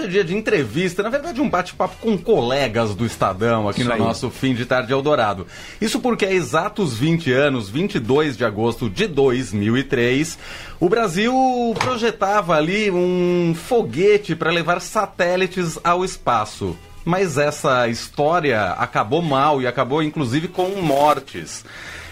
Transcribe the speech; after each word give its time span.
Hoje 0.00 0.08
é 0.08 0.12
dia 0.12 0.24
de 0.24 0.34
entrevista, 0.34 1.02
na 1.02 1.10
verdade 1.10 1.42
um 1.42 1.48
bate-papo 1.50 1.96
com 2.00 2.16
colegas 2.16 2.94
do 2.94 3.04
Estadão 3.04 3.68
aqui 3.68 3.80
Isso 3.80 3.88
no 3.90 3.94
aí. 3.94 4.00
nosso 4.00 4.30
fim 4.30 4.54
de 4.54 4.64
tarde 4.64 4.94
Eldorado. 4.94 5.46
Isso 5.78 6.00
porque 6.00 6.24
há 6.24 6.32
exatos 6.32 6.96
20 6.96 7.30
anos, 7.30 7.68
22 7.68 8.34
de 8.34 8.42
agosto 8.42 8.88
de 8.88 9.06
2003, 9.06 10.38
o 10.80 10.88
Brasil 10.88 11.34
projetava 11.78 12.56
ali 12.56 12.90
um 12.90 13.54
foguete 13.54 14.34
para 14.34 14.50
levar 14.50 14.80
satélites 14.80 15.78
ao 15.84 16.02
espaço. 16.02 16.74
Mas 17.04 17.36
essa 17.36 17.86
história 17.86 18.70
acabou 18.78 19.20
mal 19.20 19.60
e 19.60 19.66
acabou 19.66 20.02
inclusive 20.02 20.48
com 20.48 20.80
mortes. 20.80 21.62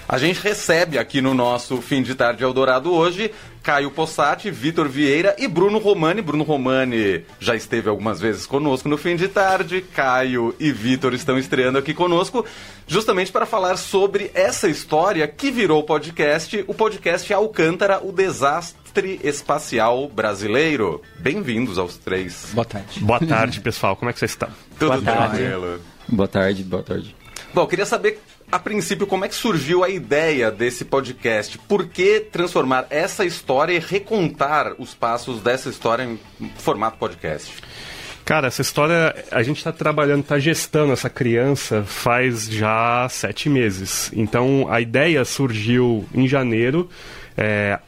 A 0.06 0.16
gente 0.16 0.40
recebe 0.40 0.98
aqui 0.98 1.20
no 1.20 1.34
nosso 1.34 1.82
fim 1.82 2.02
de 2.02 2.14
tarde 2.14 2.42
Eldorado 2.42 2.92
hoje 2.92 3.30
Caio 3.68 3.90
Possati, 3.90 4.50
Vitor 4.50 4.88
Vieira 4.88 5.36
e 5.38 5.46
Bruno 5.46 5.76
Romani. 5.76 6.22
Bruno 6.22 6.42
Romani 6.42 7.26
já 7.38 7.54
esteve 7.54 7.90
algumas 7.90 8.18
vezes 8.18 8.46
conosco 8.46 8.88
no 8.88 8.96
fim 8.96 9.14
de 9.14 9.28
tarde. 9.28 9.82
Caio 9.82 10.54
e 10.58 10.72
Vitor 10.72 11.12
estão 11.12 11.36
estreando 11.36 11.76
aqui 11.76 11.92
conosco, 11.92 12.46
justamente 12.86 13.30
para 13.30 13.44
falar 13.44 13.76
sobre 13.76 14.30
essa 14.32 14.70
história 14.70 15.28
que 15.28 15.50
virou 15.50 15.82
podcast, 15.82 16.64
o 16.66 16.72
podcast 16.72 17.30
Alcântara, 17.30 18.00
o 18.02 18.10
desastre 18.10 19.20
espacial 19.22 20.08
brasileiro. 20.08 21.02
Bem-vindos 21.18 21.76
aos 21.76 21.98
três. 21.98 22.48
Boa 22.54 22.64
tarde. 22.64 23.00
Boa 23.00 23.20
tarde, 23.20 23.60
pessoal. 23.60 23.94
Como 23.96 24.08
é 24.08 24.14
que 24.14 24.18
vocês 24.18 24.30
estão? 24.30 24.48
Tudo 24.78 25.02
tranquilo. 25.02 25.78
Boa 26.08 26.26
tarde, 26.26 26.64
boa 26.64 26.82
tarde. 26.82 27.14
Bom, 27.52 27.60
eu 27.60 27.66
queria 27.66 27.84
saber 27.84 28.18
a 28.50 28.58
princípio, 28.58 29.06
como 29.06 29.24
é 29.24 29.28
que 29.28 29.34
surgiu 29.34 29.84
a 29.84 29.88
ideia 29.88 30.50
desse 30.50 30.84
podcast? 30.84 31.58
Por 31.58 31.86
que 31.86 32.20
transformar 32.20 32.86
essa 32.90 33.24
história 33.24 33.72
e 33.72 33.78
recontar 33.78 34.74
os 34.78 34.94
passos 34.94 35.40
dessa 35.42 35.68
história 35.68 36.04
em 36.04 36.18
formato 36.56 36.98
podcast? 36.98 37.52
Cara, 38.24 38.48
essa 38.48 38.60
história, 38.60 39.14
a 39.30 39.42
gente 39.42 39.58
está 39.58 39.72
trabalhando, 39.72 40.20
está 40.20 40.38
gestando 40.38 40.92
essa 40.92 41.08
criança 41.08 41.82
faz 41.84 42.46
já 42.50 43.06
sete 43.08 43.48
meses. 43.48 44.10
Então, 44.14 44.66
a 44.70 44.80
ideia 44.80 45.24
surgiu 45.24 46.06
em 46.14 46.28
janeiro. 46.28 46.88
É, 47.36 47.78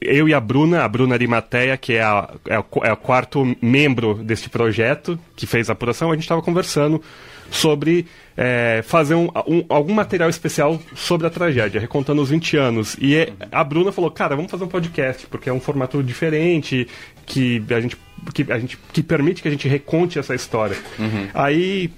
eu 0.00 0.28
e 0.28 0.34
a 0.34 0.40
Bruna, 0.40 0.82
a 0.82 0.88
Bruna 0.88 1.14
Arimateia, 1.14 1.76
que 1.76 1.94
é, 1.94 2.02
a, 2.02 2.28
é, 2.48 2.58
o, 2.58 2.64
é 2.82 2.92
o 2.92 2.96
quarto 2.96 3.56
membro 3.62 4.14
deste 4.14 4.50
projeto, 4.50 5.18
que 5.36 5.46
fez 5.46 5.70
a 5.70 5.72
apuração, 5.72 6.10
a 6.10 6.14
gente 6.14 6.24
estava 6.24 6.42
conversando 6.42 7.00
sobre 7.52 8.06
é, 8.36 8.82
fazer 8.82 9.14
um, 9.14 9.28
um, 9.46 9.64
algum 9.68 9.92
material 9.92 10.28
especial 10.28 10.80
sobre 10.96 11.26
a 11.26 11.30
tragédia, 11.30 11.80
recontando 11.80 12.22
os 12.22 12.30
20 12.30 12.56
anos. 12.56 12.96
E 12.98 13.14
é, 13.14 13.32
a 13.52 13.62
Bruna 13.62 13.92
falou, 13.92 14.10
cara, 14.10 14.34
vamos 14.34 14.50
fazer 14.50 14.64
um 14.64 14.68
podcast, 14.68 15.26
porque 15.26 15.48
é 15.48 15.52
um 15.52 15.60
formato 15.60 16.02
diferente, 16.02 16.88
que 17.26 17.62
a 17.70 17.80
gente, 17.80 17.96
que, 18.32 18.50
a 18.50 18.58
gente, 18.58 18.78
que 18.92 19.02
permite 19.02 19.42
que 19.42 19.48
a 19.48 19.50
gente 19.50 19.68
reconte 19.68 20.18
essa 20.18 20.34
história. 20.34 20.76
Uhum. 20.98 21.28
Aí 21.34 21.90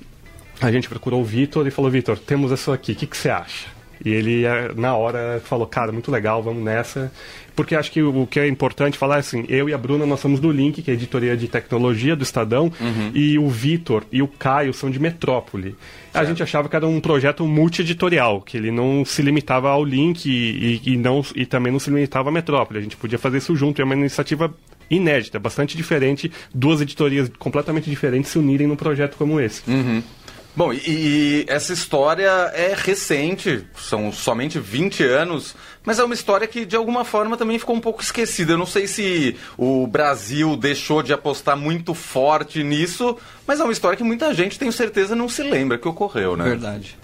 a 0.61 0.71
gente 0.73 0.89
procurou 0.89 1.21
o 1.21 1.25
Vitor 1.25 1.67
e 1.67 1.71
falou, 1.71 1.91
Vitor, 1.91 2.19
temos 2.19 2.51
isso 2.51 2.73
aqui, 2.73 2.93
o 2.93 2.97
que, 2.97 3.07
que 3.07 3.17
você 3.17 3.31
acha? 3.31 3.69
E 4.05 4.11
ele, 4.11 4.45
é, 4.45 4.73
na 4.75 4.95
hora, 4.97 5.41
falou, 5.45 5.67
cara, 5.67 5.93
muito 5.93 6.11
legal, 6.11 6.43
vamos 6.43 6.63
nessa. 6.63 7.13
Porque 7.55 7.75
acho 7.75 7.91
que 7.93 8.03
o, 8.03 8.27
que 8.27 8.41
é 8.41 8.49
importante 8.49 8.99
falar 8.99 9.17
é 9.17 9.19
assim, 9.21 9.45
eu 9.49 9.69
e 9.69 9.75
a 9.75 9.79
Bruna, 9.79 10.05
nós 10.05 10.21
somos 10.21 10.41
do 10.41 10.51
Link, 10.51 10.83
que 10.83 10.91
é 10.91 10.95
a 10.95 10.97
editoria 10.97 11.37
de 11.37 11.47
tecnologia 11.47 12.17
do 12.17 12.23
Estadão, 12.23 12.73
uhum. 12.81 13.11
e 13.15 13.39
o 13.39 13.49
Vitor 13.49 14.05
e 14.11 14.23
o 14.23 14.29
Caio 14.29 14.73
são 14.73 14.91
de 14.91 14.99
Metrópole. 14.99 15.71
Certo. 15.71 15.77
A 16.17 16.25
gente 16.25 16.43
achava 16.43 16.69
que 16.69 16.77
era 16.77 16.87
um 16.87 17.01
projeto 17.01 17.47
multi-editorial, 17.47 18.41
que 18.41 18.57
ele 18.57 18.71
não 18.71 19.05
se 19.05 19.23
limitava 19.23 19.71
ao 19.71 19.85
Link 19.85 20.27
e, 20.27 20.81
e, 20.85 20.93
e, 20.93 20.97
não, 20.97 21.25
e 21.35 21.47
também 21.47 21.73
não 21.73 21.79
se 21.79 21.91
limitava 21.91 22.29
à 22.29 22.33
Metrópole. 22.33 22.79
A 22.81 22.83
gente 22.83 22.97
podia 22.97 23.19
fazer 23.19 23.39
isso 23.39 23.55
junto, 23.55 23.81
é 23.81 23.85
uma 23.85 23.95
iniciativa 23.95 24.53
inédita, 24.91 25.39
bastante 25.39 25.77
diferente, 25.77 26.31
duas 26.53 26.81
editorias 26.81 27.31
completamente 27.39 27.89
diferentes 27.89 28.31
se 28.31 28.39
unirem 28.39 28.67
num 28.67 28.77
projeto 28.77 29.17
como 29.17 29.41
esse. 29.41 29.63
Uhum. 29.71 30.03
Bom, 30.57 30.73
e, 30.73 30.79
e, 30.87 31.45
essa 31.49 31.73
história 31.73 32.29
é 32.55 32.75
recente, 32.77 33.65
são 33.77 34.13
somente 34.13 34.61
20 34.61 35.03
anos, 35.03 35.57
mas 35.85 35.99
é 35.99 36.05
uma 36.05 36.15
história 36.15 36.47
que 36.47 36.65
de 36.65 36.77
alguma 36.77 37.05
forma 37.05 37.37
também 37.37 37.59
ficou 37.59 37.75
um 37.75 37.81
pouco 37.81 38.01
esquecida. 38.01 38.53
Eu 38.53 38.59
não 38.59 38.67
sei 38.67 38.87
se 38.87 39.37
o 39.59 39.85
Brasil 39.87 40.57
deixou 40.57 41.03
de 41.03 41.13
apostar 41.13 41.57
muito 41.57 41.93
forte 41.93 42.63
nisso, 42.63 43.17
mas 43.47 43.59
é 43.59 43.65
uma 43.65 43.73
história 43.73 43.97
que 43.97 44.05
muita 44.05 44.33
gente, 44.33 44.59
tenho 44.59 44.73
certeza, 44.73 45.17
não 45.17 45.29
se 45.29 45.43
lembra 45.43 45.77
que 45.77 45.89
ocorreu, 45.89 46.37
né? 46.37 46.45
Verdade. 46.45 46.97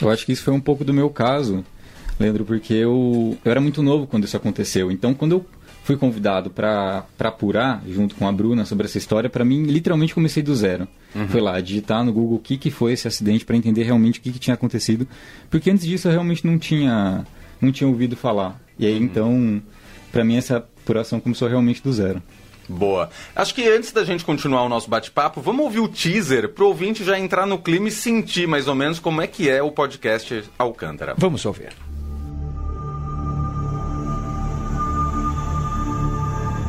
Eu 0.00 0.10
acho 0.10 0.26
que 0.26 0.32
isso 0.32 0.44
foi 0.44 0.52
um 0.52 0.60
pouco 0.60 0.84
do 0.84 0.92
meu 0.92 1.08
caso, 1.08 1.64
Leandro, 2.18 2.44
porque 2.44 2.74
eu, 2.74 3.38
eu 3.42 3.50
era 3.50 3.62
muito 3.62 3.82
novo 3.82 4.06
quando 4.06 4.24
isso 4.24 4.36
aconteceu. 4.36 4.90
Então, 4.90 5.14
quando 5.14 5.32
eu 5.32 5.46
fui 5.82 5.96
convidado 5.96 6.50
para 6.50 7.04
apurar, 7.18 7.82
junto 7.88 8.14
com 8.14 8.26
a 8.26 8.32
Bruna, 8.32 8.64
sobre 8.64 8.86
essa 8.86 8.98
história, 8.98 9.30
para 9.30 9.44
mim, 9.44 9.64
literalmente 9.64 10.14
comecei 10.14 10.42
do 10.42 10.54
zero. 10.54 10.86
Uhum. 11.14 11.28
Foi 11.28 11.40
lá, 11.40 11.60
digitar 11.60 12.04
no 12.04 12.12
Google 12.12 12.36
o 12.36 12.40
que, 12.40 12.56
que 12.56 12.70
foi 12.70 12.92
esse 12.92 13.08
acidente 13.08 13.44
para 13.44 13.56
entender 13.56 13.82
realmente 13.82 14.18
o 14.18 14.22
que, 14.22 14.32
que 14.32 14.38
tinha 14.38 14.54
acontecido. 14.54 15.06
Porque 15.48 15.70
antes 15.70 15.84
disso 15.84 16.08
eu 16.08 16.12
realmente 16.12 16.46
não 16.46 16.58
tinha, 16.58 17.24
não 17.60 17.72
tinha 17.72 17.88
ouvido 17.88 18.16
falar. 18.16 18.60
E 18.78 18.86
aí, 18.86 18.96
uhum. 18.96 19.04
então, 19.04 19.62
para 20.12 20.24
mim, 20.24 20.36
essa 20.36 20.58
apuração 20.58 21.20
começou 21.20 21.48
realmente 21.48 21.82
do 21.82 21.92
zero. 21.92 22.22
Boa. 22.68 23.10
Acho 23.34 23.52
que 23.54 23.68
antes 23.68 23.90
da 23.90 24.04
gente 24.04 24.24
continuar 24.24 24.62
o 24.62 24.68
nosso 24.68 24.88
bate-papo, 24.88 25.40
vamos 25.40 25.64
ouvir 25.64 25.80
o 25.80 25.88
teaser 25.88 26.48
para 26.48 26.62
o 26.62 26.68
ouvinte 26.68 27.02
já 27.02 27.18
entrar 27.18 27.44
no 27.44 27.58
clima 27.58 27.88
e 27.88 27.90
sentir 27.90 28.46
mais 28.46 28.68
ou 28.68 28.76
menos 28.76 29.00
como 29.00 29.20
é 29.20 29.26
que 29.26 29.50
é 29.50 29.60
o 29.60 29.72
podcast 29.72 30.44
Alcântara. 30.56 31.14
Vamos 31.18 31.44
ouvir. 31.44 31.89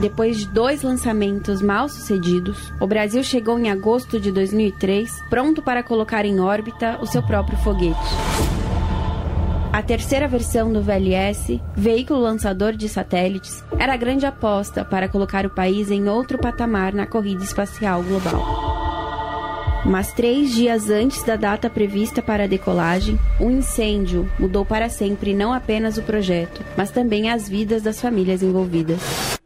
Depois 0.01 0.39
de 0.39 0.47
dois 0.47 0.81
lançamentos 0.81 1.61
mal 1.61 1.87
sucedidos, 1.87 2.73
o 2.79 2.87
Brasil 2.87 3.23
chegou 3.23 3.59
em 3.59 3.69
agosto 3.69 4.19
de 4.19 4.31
2003 4.31 5.21
pronto 5.29 5.61
para 5.61 5.83
colocar 5.83 6.25
em 6.25 6.39
órbita 6.39 6.97
o 6.99 7.05
seu 7.05 7.21
próprio 7.21 7.55
foguete. 7.59 7.99
A 9.71 9.83
terceira 9.83 10.27
versão 10.27 10.73
do 10.73 10.81
VLS, 10.81 11.61
veículo 11.75 12.19
lançador 12.19 12.73
de 12.73 12.89
satélites, 12.89 13.63
era 13.77 13.93
a 13.93 13.97
grande 13.97 14.25
aposta 14.25 14.83
para 14.83 15.07
colocar 15.07 15.45
o 15.45 15.51
país 15.51 15.91
em 15.91 16.09
outro 16.09 16.39
patamar 16.39 16.95
na 16.95 17.05
corrida 17.05 17.43
espacial 17.43 18.01
global. 18.01 18.43
Mas 19.85 20.11
três 20.13 20.51
dias 20.51 20.89
antes 20.89 21.23
da 21.23 21.35
data 21.35 21.69
prevista 21.69 22.23
para 22.23 22.45
a 22.45 22.47
decolagem, 22.47 23.19
um 23.39 23.51
incêndio 23.51 24.27
mudou 24.39 24.65
para 24.65 24.89
sempre 24.89 25.35
não 25.35 25.53
apenas 25.53 25.97
o 25.97 26.01
projeto, 26.01 26.63
mas 26.75 26.89
também 26.89 27.29
as 27.29 27.47
vidas 27.47 27.83
das 27.83 28.01
famílias 28.01 28.41
envolvidas. 28.41 29.39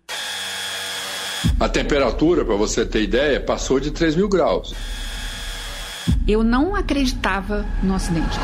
A 1.60 1.70
temperatura, 1.70 2.44
para 2.44 2.56
você 2.56 2.86
ter 2.86 3.02
ideia, 3.02 3.40
passou 3.40 3.80
de 3.80 3.92
3 3.92 4.16
mil 4.16 4.28
graus. 4.28 4.74
Eu 6.28 6.44
não 6.44 6.76
acreditava 6.76 7.66
no 7.82 7.94
acidente. 7.94 8.38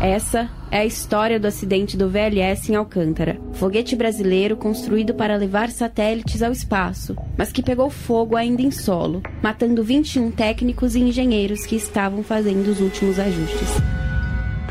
Essa 0.00 0.48
é 0.68 0.78
a 0.78 0.84
história 0.84 1.38
do 1.38 1.46
acidente 1.46 1.96
do 1.96 2.08
VLS 2.08 2.72
em 2.72 2.74
Alcântara, 2.74 3.38
foguete 3.52 3.94
brasileiro 3.94 4.56
construído 4.56 5.14
para 5.14 5.36
levar 5.36 5.70
satélites 5.70 6.42
ao 6.42 6.50
espaço, 6.50 7.14
mas 7.38 7.52
que 7.52 7.62
pegou 7.62 7.88
fogo 7.88 8.36
ainda 8.36 8.62
em 8.62 8.70
solo, 8.72 9.22
matando 9.40 9.84
21 9.84 10.32
técnicos 10.32 10.96
e 10.96 11.00
engenheiros 11.00 11.64
que 11.64 11.76
estavam 11.76 12.24
fazendo 12.24 12.66
os 12.68 12.80
últimos 12.80 13.18
ajustes. 13.20 13.68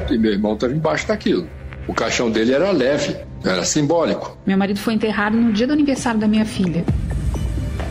E 0.10 0.18
meu 0.18 0.34
irmão 0.34 0.56
estava 0.56 0.74
embaixo 0.74 1.08
daquilo. 1.08 1.48
O 1.88 1.94
caixão 1.94 2.30
dele 2.30 2.54
era 2.54 2.72
leve, 2.72 3.16
era 3.44 3.64
simbólico. 3.64 4.38
Meu 4.46 4.58
marido 4.58 4.80
foi 4.80 4.94
enterrado 4.94 5.38
no 5.38 5.52
dia 5.52 5.68
do 5.68 5.74
aniversário 5.74 6.20
da 6.20 6.28
minha 6.28 6.46
filha. 6.46 6.84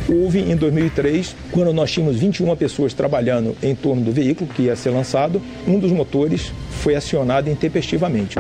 Houve 0.09 0.41
em 0.41 0.57
2003, 0.57 1.37
quando 1.53 1.73
nós 1.73 1.91
tínhamos 1.93 2.17
21 2.17 2.57
pessoas 2.57 2.93
trabalhando 2.93 3.57
em 3.63 3.75
torno 3.75 4.03
do 4.03 4.11
veículo 4.11 4.51
que 4.53 4.63
ia 4.63 4.75
ser 4.75 4.91
lançado, 4.91 5.41
um 5.67 5.79
dos 5.79 5.93
motores 5.93 6.53
foi 6.71 6.97
acionado 6.97 7.49
intempestivamente. 7.49 8.37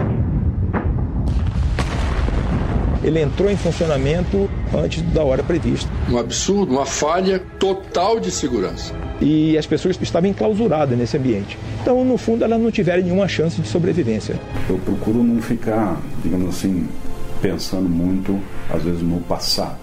Ele 3.03 3.20
entrou 3.20 3.50
em 3.50 3.56
funcionamento 3.56 4.50
antes 4.75 5.00
da 5.03 5.22
hora 5.22 5.43
prevista. 5.43 5.88
Um 6.10 6.19
absurdo, 6.19 6.72
uma 6.72 6.84
falha 6.84 7.38
total 7.59 8.20
de 8.20 8.31
segurança. 8.31 8.94
E 9.20 9.56
as 9.56 9.67
pessoas 9.67 9.99
estavam 10.00 10.29
enclausuradas 10.29 10.99
nesse 10.99 11.17
ambiente. 11.17 11.56
Então, 11.81 12.05
no 12.05 12.19
fundo, 12.19 12.44
elas 12.44 12.61
não 12.61 12.70
tiveram 12.70 13.02
nenhuma 13.02 13.29
chance 13.29 13.61
de 13.61 13.69
sobrevivência. 13.69 14.34
Eu 14.69 14.79
procuro 14.79 15.23
não 15.23 15.40
ficar, 15.40 16.00
digamos 16.23 16.49
assim, 16.50 16.88
pensando 17.40 17.88
muito, 17.88 18.38
às 18.69 18.82
vezes, 18.82 19.02
no 19.02 19.20
passado. 19.20 19.78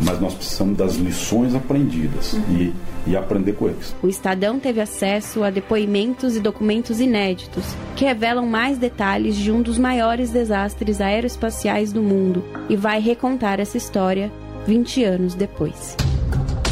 Mas 0.00 0.20
nós 0.20 0.34
precisamos 0.34 0.76
das 0.76 0.96
lições 0.96 1.54
aprendidas 1.54 2.32
uhum. 2.32 2.42
e, 2.50 2.74
e 3.06 3.16
aprender 3.16 3.52
com 3.52 3.68
eles. 3.68 3.94
O 4.02 4.08
Estadão 4.08 4.58
teve 4.58 4.80
acesso 4.80 5.44
a 5.44 5.50
depoimentos 5.50 6.36
e 6.36 6.40
documentos 6.40 7.00
inéditos 7.00 7.64
que 7.94 8.04
revelam 8.04 8.46
mais 8.46 8.78
detalhes 8.78 9.36
de 9.36 9.52
um 9.52 9.62
dos 9.62 9.78
maiores 9.78 10.30
desastres 10.30 11.00
aeroespaciais 11.00 11.92
do 11.92 12.02
mundo 12.02 12.44
e 12.68 12.76
vai 12.76 13.00
recontar 13.00 13.60
essa 13.60 13.76
história 13.76 14.32
20 14.66 15.04
anos 15.04 15.34
depois. 15.34 15.96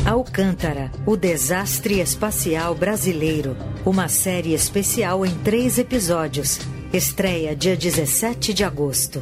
Alcântara, 0.06 0.90
o 1.04 1.16
desastre 1.16 2.00
espacial 2.00 2.74
brasileiro. 2.74 3.54
Uma 3.84 4.08
série 4.08 4.54
especial 4.54 5.26
em 5.26 5.34
três 5.44 5.78
episódios. 5.78 6.60
Estreia 6.92 7.54
dia 7.54 7.76
17 7.76 8.54
de 8.54 8.64
agosto. 8.64 9.20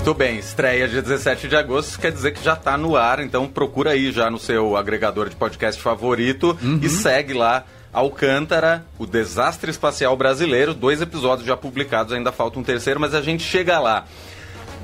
Muito 0.00 0.14
bem, 0.14 0.38
estreia 0.38 0.88
dia 0.88 1.02
17 1.02 1.46
de 1.46 1.54
agosto, 1.54 2.00
quer 2.00 2.10
dizer 2.10 2.32
que 2.32 2.42
já 2.42 2.54
está 2.54 2.74
no 2.74 2.96
ar, 2.96 3.20
então 3.20 3.46
procura 3.46 3.90
aí 3.90 4.10
já 4.10 4.30
no 4.30 4.38
seu 4.38 4.74
agregador 4.74 5.28
de 5.28 5.36
podcast 5.36 5.80
favorito 5.80 6.58
e 6.80 6.88
segue 6.88 7.34
lá 7.34 7.66
Alcântara, 7.92 8.86
o 8.98 9.06
desastre 9.06 9.70
espacial 9.70 10.16
brasileiro, 10.16 10.72
dois 10.72 11.02
episódios 11.02 11.46
já 11.46 11.54
publicados, 11.54 12.14
ainda 12.14 12.32
falta 12.32 12.58
um 12.58 12.62
terceiro, 12.62 12.98
mas 12.98 13.14
a 13.14 13.20
gente 13.20 13.42
chega 13.42 13.78
lá. 13.78 14.06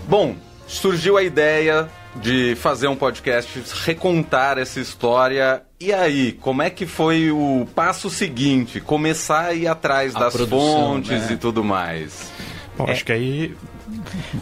Bom, 0.06 0.36
surgiu 0.66 1.16
a 1.16 1.22
ideia 1.22 1.88
de 2.16 2.54
fazer 2.56 2.88
um 2.88 2.94
podcast, 2.94 3.58
recontar 3.86 4.58
essa 4.58 4.78
história. 4.80 5.62
E 5.80 5.94
aí, 5.94 6.32
como 6.32 6.60
é 6.60 6.68
que 6.68 6.84
foi 6.84 7.30
o 7.30 7.66
passo 7.74 8.10
seguinte? 8.10 8.80
Começar 8.80 9.46
a 9.46 9.54
ir 9.54 9.66
atrás 9.66 10.14
A 10.14 10.20
das 10.20 10.34
produção, 10.34 10.58
fontes 10.58 11.22
né? 11.22 11.32
e 11.32 11.36
tudo 11.38 11.64
mais. 11.64 12.30
Bom, 12.76 12.84
acho 12.90 13.02
que 13.02 13.12
aí 13.12 13.56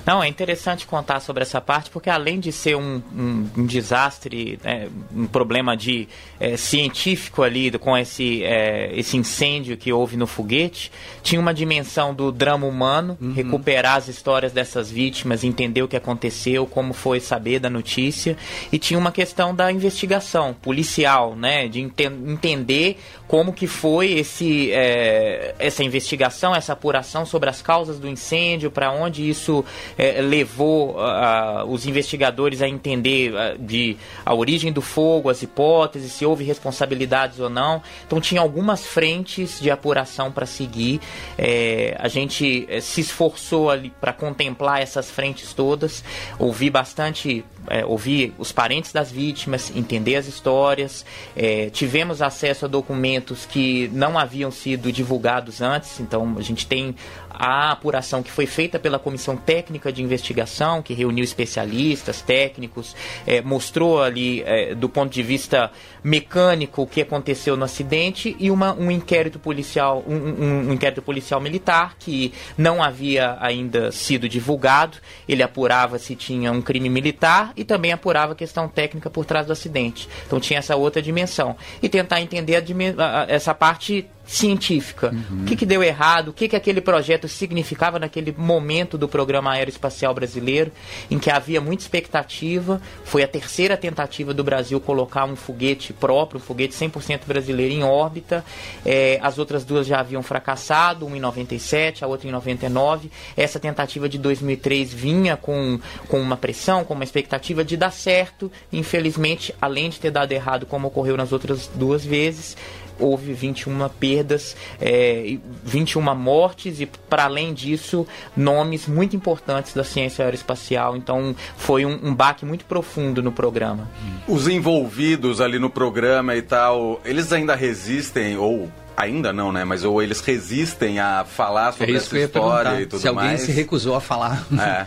Não, 0.06 0.22
é 0.22 0.28
interessante 0.28 0.86
contar 0.86 1.20
sobre 1.20 1.42
essa 1.42 1.60
parte, 1.60 1.90
porque 1.90 2.08
além 2.10 2.40
de 2.40 2.50
ser 2.52 2.76
um, 2.76 3.02
um- 3.14 3.48
um 3.58 3.66
desastre, 3.66 4.58
né, 4.62 4.88
um 5.14 5.26
problema 5.26 5.76
de 5.76 6.08
eh, 6.40 6.56
científico 6.56 7.42
ali 7.42 7.70
com 7.78 7.96
esse, 7.96 8.42
eh, 8.42 8.90
esse 8.94 9.16
incêndio 9.16 9.76
que 9.76 9.92
houve 9.92 10.16
no 10.16 10.26
foguete, 10.26 10.90
tinha 11.22 11.40
uma 11.40 11.52
dimensão 11.54 12.14
do 12.14 12.30
drama 12.32 12.66
humano, 12.66 13.16
recuperar 13.34 13.96
as 13.96 14.08
histórias 14.08 14.52
dessas 14.52 14.90
vítimas, 14.90 15.44
entender 15.44 15.82
o 15.82 15.88
que 15.88 15.96
aconteceu, 15.96 16.66
como 16.66 16.92
foi 16.92 17.20
saber 17.20 17.58
da 17.58 17.68
notícia, 17.70 18.36
e 18.72 18.78
tinha 18.78 18.98
uma 18.98 19.12
questão 19.12 19.54
da 19.54 19.70
investigação 19.70 20.54
policial, 20.54 21.34
né, 21.36 21.68
de 21.68 21.80
enten- 21.80 22.22
entender 22.26 22.98
como 23.34 23.52
que 23.52 23.66
foi 23.66 24.12
esse, 24.12 24.70
eh, 24.70 25.56
essa 25.58 25.82
investigação, 25.82 26.54
essa 26.54 26.72
apuração 26.72 27.26
sobre 27.26 27.50
as 27.50 27.60
causas 27.60 27.98
do 27.98 28.06
incêndio, 28.06 28.70
para 28.70 28.92
onde 28.92 29.28
isso 29.28 29.64
eh, 29.98 30.22
levou 30.22 31.00
ah, 31.00 31.62
ah, 31.62 31.64
os 31.64 31.84
investigadores 31.84 32.62
a 32.62 32.68
entender 32.68 33.36
ah, 33.36 33.56
de 33.58 33.96
a 34.24 34.32
origem 34.32 34.72
do 34.72 34.80
fogo, 34.80 35.30
as 35.30 35.42
hipóteses, 35.42 36.12
se 36.12 36.24
houve 36.24 36.44
responsabilidades 36.44 37.40
ou 37.40 37.50
não. 37.50 37.82
Então 38.06 38.20
tinha 38.20 38.40
algumas 38.40 38.86
frentes 38.86 39.58
de 39.60 39.68
apuração 39.68 40.30
para 40.30 40.46
seguir. 40.46 41.00
Eh, 41.36 41.96
a 41.98 42.06
gente 42.06 42.68
se 42.80 43.00
esforçou 43.00 43.68
ali 43.68 43.92
para 44.00 44.12
contemplar 44.12 44.80
essas 44.80 45.10
frentes 45.10 45.52
todas, 45.52 46.04
ouvir 46.38 46.70
bastante 46.70 47.44
é, 47.68 47.84
ouvir 47.84 48.34
os 48.38 48.52
parentes 48.52 48.92
das 48.92 49.10
vítimas, 49.10 49.72
entender 49.74 50.16
as 50.16 50.26
histórias. 50.26 51.04
É, 51.36 51.70
tivemos 51.70 52.22
acesso 52.22 52.64
a 52.64 52.68
documentos 52.68 53.46
que 53.46 53.88
não 53.92 54.18
haviam 54.18 54.50
sido 54.50 54.92
divulgados 54.92 55.60
antes, 55.60 56.00
então 56.00 56.36
a 56.38 56.42
gente 56.42 56.66
tem 56.66 56.94
a 57.36 57.72
apuração 57.72 58.22
que 58.22 58.30
foi 58.30 58.46
feita 58.46 58.78
pela 58.78 58.98
Comissão 58.98 59.36
Técnica 59.36 59.92
de 59.92 60.02
Investigação, 60.02 60.82
que 60.82 60.94
reuniu 60.94 61.24
especialistas, 61.24 62.22
técnicos, 62.22 62.94
é, 63.26 63.40
mostrou 63.42 64.02
ali, 64.02 64.42
é, 64.46 64.74
do 64.74 64.88
ponto 64.88 65.12
de 65.12 65.22
vista 65.22 65.70
mecânico, 66.02 66.82
o 66.82 66.86
que 66.86 67.00
aconteceu 67.00 67.56
no 67.56 67.64
acidente 67.64 68.36
e 68.38 68.50
uma, 68.50 68.74
um 68.74 68.90
inquérito 68.90 69.38
policial, 69.38 70.04
um, 70.06 70.14
um- 70.14 70.68
um 70.68 70.72
inquérito 70.72 71.02
policial 71.02 71.40
militar 71.40 71.96
que 71.98 72.32
não 72.56 72.82
havia 72.82 73.36
ainda 73.40 73.90
sido 73.90 74.28
divulgado. 74.28 74.98
Ele 75.28 75.42
apurava 75.42 75.98
se 75.98 76.14
tinha 76.14 76.52
um 76.52 76.62
crime 76.62 76.88
militar 76.88 77.52
e 77.56 77.64
também 77.64 77.92
apurava 77.92 78.32
a 78.32 78.36
questão 78.36 78.68
técnica 78.68 79.10
por 79.10 79.24
trás 79.24 79.46
do 79.46 79.52
acidente. 79.52 80.08
Então 80.26 80.38
tinha 80.38 80.58
essa 80.58 80.76
outra 80.76 81.00
dimensão. 81.02 81.56
E 81.82 81.88
tentar 81.88 82.20
entender 82.20 82.56
a 82.98 83.26
essa 83.28 83.54
parte 83.54 84.06
científica. 84.26 85.14
O 85.42 85.44
que, 85.44 85.56
que 85.56 85.66
deu 85.66 85.82
errado, 85.82 86.28
o 86.28 86.32
que, 86.32 86.48
que 86.48 86.56
aquele 86.56 86.80
projeto 86.80 87.28
significava 87.28 87.98
naquele 87.98 88.34
momento 88.36 88.96
do 88.96 89.08
programa 89.08 89.52
aeroespacial 89.52 90.14
brasileiro, 90.14 90.72
em 91.10 91.18
que 91.18 91.30
havia 91.30 91.60
muita 91.60 91.82
expectativa. 91.82 92.80
Foi 93.04 93.22
a 93.22 93.28
terceira 93.28 93.76
tentativa 93.76 94.32
do 94.32 94.42
Brasil 94.42 94.80
colocar 94.80 95.24
um 95.24 95.36
foguete 95.36 95.92
próprio, 95.92 96.40
um 96.40 96.42
foguete 96.42 96.74
100% 96.74 97.20
brasileiro 97.26 97.74
em 97.74 97.84
órbita. 97.84 98.44
É, 98.84 99.18
as 99.22 99.38
outras 99.38 99.64
duas 99.64 99.86
já 99.86 100.00
haviam 100.00 100.22
fracassado, 100.22 101.06
uma 101.06 101.16
em 101.16 101.20
97, 101.20 102.04
a 102.04 102.06
outra 102.06 102.28
em 102.28 102.32
99. 102.32 103.10
Essa 103.36 103.60
tentativa 103.60 104.08
de 104.08 104.18
2003 104.18 104.92
vinha 104.92 105.36
com, 105.36 105.78
com 106.08 106.20
uma 106.20 106.36
pressão, 106.36 106.84
com 106.84 106.94
uma 106.94 107.04
expectativa 107.04 107.64
de 107.64 107.76
dar 107.76 107.92
certo. 107.92 108.50
Infelizmente, 108.72 109.54
além 109.60 109.90
de 109.90 110.00
ter 110.00 110.10
dado 110.10 110.32
errado, 110.32 110.66
como 110.66 110.88
ocorreu 110.88 111.16
nas 111.16 111.32
outras 111.32 111.70
duas 111.74 112.04
vezes, 112.04 112.56
houve 112.98 113.32
21 113.32 113.88
perdas, 113.88 114.56
é, 114.80 115.26
e 115.26 115.40
21 115.64 116.14
mortes 116.14 116.80
e, 116.80 116.86
para 116.86 117.24
além 117.24 117.52
disso, 117.52 118.06
nomes 118.36 118.86
muito 118.86 119.16
importantes 119.16 119.74
da 119.74 119.84
ciência 119.84 120.24
aeroespacial. 120.24 120.96
Então, 120.96 121.34
foi 121.56 121.84
um, 121.84 121.98
um 122.02 122.14
baque 122.14 122.44
muito 122.44 122.64
profundo 122.64 123.22
no 123.22 123.32
programa. 123.32 123.88
Os 124.26 124.48
envolvidos 124.48 125.40
ali 125.40 125.58
no 125.58 125.70
programa 125.70 126.34
e 126.36 126.42
tal, 126.42 127.00
eles 127.04 127.32
ainda 127.32 127.54
resistem, 127.54 128.36
ou 128.36 128.70
ainda 128.96 129.32
não, 129.32 129.52
né? 129.52 129.64
Mas 129.64 129.84
ou 129.84 130.02
eles 130.02 130.20
resistem 130.20 130.98
a 130.98 131.24
falar 131.24 131.70
É 131.70 131.72
sobre 131.72 131.92
isso 131.96 132.10
que 132.10 132.16
essa 132.16 132.24
história 132.26 132.80
e 132.80 132.86
tudo 132.86 133.00
Se 133.00 133.08
alguém 133.08 133.24
mais. 133.28 133.40
se 133.42 133.52
recusou 133.52 133.94
a 133.94 134.00
falar. 134.00 134.44
É. 134.58 134.86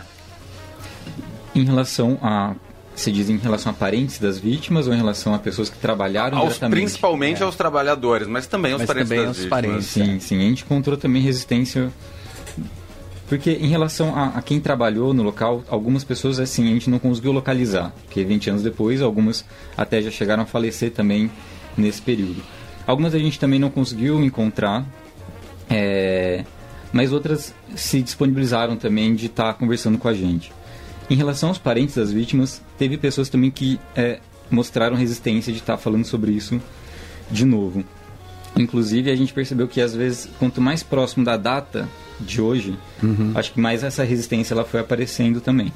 Em 1.54 1.64
relação 1.64 2.18
a. 2.22 2.54
Você 2.98 3.12
diz 3.12 3.30
em 3.30 3.36
relação 3.36 3.70
a 3.70 3.74
parentes 3.74 4.18
das 4.18 4.40
vítimas 4.40 4.88
ou 4.88 4.92
em 4.92 4.96
relação 4.96 5.32
a 5.32 5.38
pessoas 5.38 5.70
que 5.70 5.78
trabalharam 5.78 6.36
Aos, 6.36 6.48
diretamente? 6.48 6.80
principalmente 6.80 7.42
aos 7.44 7.54
trabalhadores, 7.54 8.26
mas 8.26 8.48
também 8.48 8.72
aos 8.72 8.80
Mas 8.80 8.88
parentes 8.88 9.08
também 9.08 9.24
das 9.24 9.28
aos 9.28 9.36
vítimas. 9.38 9.60
parentes. 9.60 9.86
Sim, 9.86 10.18
sim. 10.18 10.36
A 10.38 10.40
gente 10.40 10.64
encontrou 10.64 10.96
também 10.96 11.22
resistência. 11.22 11.92
Porque 13.28 13.52
em 13.52 13.68
relação 13.68 14.16
a, 14.16 14.38
a 14.38 14.42
quem 14.42 14.58
trabalhou 14.58 15.14
no 15.14 15.22
local, 15.22 15.62
algumas 15.68 16.02
pessoas 16.02 16.40
assim 16.40 16.64
a 16.66 16.72
gente 16.72 16.90
não 16.90 16.98
conseguiu 16.98 17.30
localizar. 17.30 17.92
Porque 18.04 18.24
20 18.24 18.50
anos 18.50 18.62
depois, 18.64 19.00
algumas 19.00 19.44
até 19.76 20.02
já 20.02 20.10
chegaram 20.10 20.42
a 20.42 20.46
falecer 20.46 20.90
também 20.90 21.30
nesse 21.76 22.02
período. 22.02 22.42
Algumas 22.84 23.14
a 23.14 23.18
gente 23.18 23.38
também 23.38 23.60
não 23.60 23.70
conseguiu 23.70 24.24
encontrar, 24.24 24.84
é, 25.70 26.44
mas 26.92 27.12
outras 27.12 27.54
se 27.76 28.02
disponibilizaram 28.02 28.76
também 28.76 29.14
de 29.14 29.26
estar 29.26 29.54
conversando 29.54 29.98
com 29.98 30.08
a 30.08 30.14
gente. 30.14 30.50
Em 31.10 31.14
relação 31.14 31.48
aos 31.48 31.58
parentes 31.58 31.94
das 31.94 32.12
vítimas, 32.12 32.62
teve 32.76 32.98
pessoas 32.98 33.28
também 33.28 33.50
que 33.50 33.80
é, 33.96 34.20
mostraram 34.50 34.96
resistência 34.96 35.52
de 35.52 35.58
estar 35.58 35.76
falando 35.76 36.04
sobre 36.04 36.32
isso 36.32 36.60
de 37.30 37.44
novo. 37.44 37.84
Inclusive, 38.56 39.10
a 39.10 39.16
gente 39.16 39.32
percebeu 39.32 39.68
que 39.68 39.80
às 39.80 39.94
vezes, 39.94 40.28
quanto 40.38 40.60
mais 40.60 40.82
próximo 40.82 41.24
da 41.24 41.36
data 41.36 41.88
de 42.20 42.40
hoje, 42.40 42.76
acho 43.34 43.52
que 43.52 43.60
mais 43.60 43.82
essa 43.82 44.02
resistência 44.02 44.52
ela 44.54 44.64
foi 44.64 44.80
aparecendo 44.80 45.40
também. 45.40 45.72